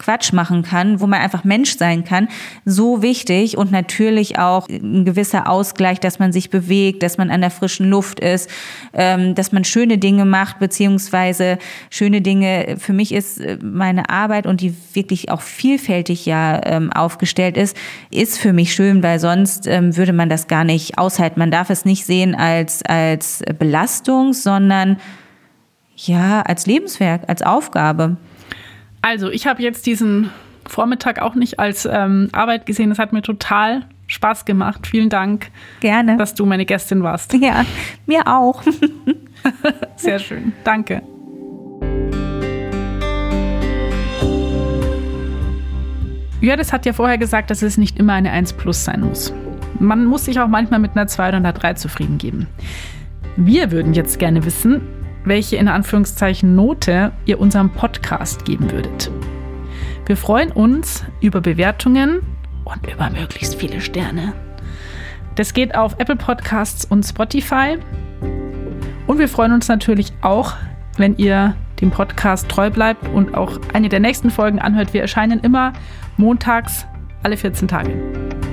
Quatsch 0.03 0.33
machen 0.33 0.63
kann, 0.63 0.99
wo 0.99 1.07
man 1.07 1.21
einfach 1.21 1.45
Mensch 1.45 1.77
sein 1.77 2.03
kann, 2.03 2.27
so 2.65 3.01
wichtig 3.01 3.57
und 3.57 3.71
natürlich 3.71 4.37
auch 4.37 4.67
ein 4.67 5.05
gewisser 5.05 5.49
Ausgleich, 5.49 5.99
dass 5.99 6.19
man 6.19 6.33
sich 6.33 6.49
bewegt, 6.49 7.03
dass 7.03 7.17
man 7.17 7.31
an 7.31 7.39
der 7.39 7.51
frischen 7.51 7.89
Luft 7.89 8.19
ist, 8.19 8.49
ähm, 8.93 9.33
dass 9.33 9.53
man 9.53 9.63
schöne 9.63 9.97
Dinge 9.97 10.25
macht, 10.25 10.59
beziehungsweise 10.59 11.57
schöne 11.89 12.21
Dinge. 12.21 12.75
Für 12.79 12.91
mich 12.91 13.13
ist 13.13 13.39
äh, 13.39 13.57
meine 13.61 14.09
Arbeit 14.09 14.45
und 14.45 14.59
die 14.59 14.75
wirklich 14.93 15.31
auch 15.31 15.41
vielfältig 15.41 16.25
ja 16.25 16.59
ähm, 16.65 16.91
aufgestellt 16.91 17.55
ist, 17.55 17.77
ist 18.11 18.37
für 18.37 18.51
mich 18.51 18.73
schön, 18.73 19.03
weil 19.03 19.19
sonst 19.19 19.67
ähm, 19.67 19.95
würde 19.95 20.13
man 20.13 20.27
das 20.27 20.47
gar 20.47 20.65
nicht 20.65 20.97
aushalten. 20.97 21.39
Man 21.39 21.51
darf 21.51 21.69
es 21.69 21.85
nicht 21.85 22.05
sehen 22.05 22.35
als, 22.35 22.83
als 22.83 23.41
Belastung, 23.57 24.33
sondern 24.33 24.97
ja, 25.95 26.41
als 26.41 26.65
Lebenswerk, 26.65 27.21
als 27.27 27.41
Aufgabe. 27.41 28.17
Also, 29.03 29.29
ich 29.29 29.47
habe 29.47 29.61
jetzt 29.61 29.85
diesen 29.85 30.29
Vormittag 30.65 31.21
auch 31.21 31.35
nicht 31.35 31.59
als 31.59 31.85
ähm, 31.85 32.29
Arbeit 32.31 32.65
gesehen. 32.65 32.89
Es 32.89 32.99
hat 32.99 33.11
mir 33.11 33.21
total 33.21 33.81
Spaß 34.07 34.45
gemacht. 34.45 34.87
Vielen 34.87 35.09
Dank. 35.09 35.51
Gerne. 35.81 36.15
Dass 36.15 36.35
du 36.35 36.45
meine 36.45 36.65
Gästin 36.65 37.03
warst. 37.03 37.33
Ja, 37.33 37.65
mir 38.05 38.25
auch. 38.27 38.63
Sehr 39.97 40.19
schön. 40.19 40.53
Danke. 40.63 41.01
Jördes 46.39 46.71
hat 46.71 46.85
ja 46.85 46.93
vorher 46.93 47.17
gesagt, 47.17 47.51
dass 47.51 47.61
es 47.61 47.77
nicht 47.77 47.99
immer 47.99 48.13
eine 48.13 48.31
1 48.31 48.53
plus 48.53 48.85
sein 48.85 49.01
muss. 49.01 49.33
Man 49.79 50.05
muss 50.05 50.23
sich 50.25 50.39
auch 50.39 50.47
manchmal 50.47 50.79
mit 50.79 50.91
einer 50.91 51.07
2 51.07 51.27
oder 51.27 51.37
einer 51.37 51.51
3 51.51 51.73
zufrieden 51.73 52.17
geben. 52.19 52.47
Wir 53.35 53.69
würden 53.71 53.93
jetzt 53.93 54.17
gerne 54.17 54.45
wissen, 54.45 54.81
welche 55.25 55.55
in 55.55 55.67
Anführungszeichen 55.67 56.55
Note 56.55 57.11
ihr 57.25 57.39
unserem 57.39 57.69
Podcast 57.69 58.45
geben 58.45 58.71
würdet. 58.71 59.11
Wir 60.05 60.17
freuen 60.17 60.51
uns 60.51 61.03
über 61.21 61.41
Bewertungen 61.41 62.21
und 62.65 62.91
über 62.91 63.09
möglichst 63.09 63.55
viele 63.55 63.81
Sterne. 63.81 64.33
Das 65.35 65.53
geht 65.53 65.75
auf 65.75 65.95
Apple 65.97 66.15
Podcasts 66.15 66.85
und 66.85 67.03
Spotify. 67.03 67.77
Und 69.07 69.19
wir 69.19 69.27
freuen 69.27 69.53
uns 69.53 69.67
natürlich 69.67 70.13
auch, 70.21 70.53
wenn 70.97 71.17
ihr 71.17 71.55
dem 71.81 71.91
Podcast 71.91 72.49
treu 72.49 72.69
bleibt 72.69 73.07
und 73.09 73.35
auch 73.35 73.59
eine 73.73 73.89
der 73.89 73.99
nächsten 73.99 74.29
Folgen 74.29 74.59
anhört. 74.59 74.93
Wir 74.93 75.01
erscheinen 75.01 75.39
immer 75.39 75.73
montags 76.17 76.85
alle 77.23 77.37
14 77.37 77.67
Tage. 77.67 78.52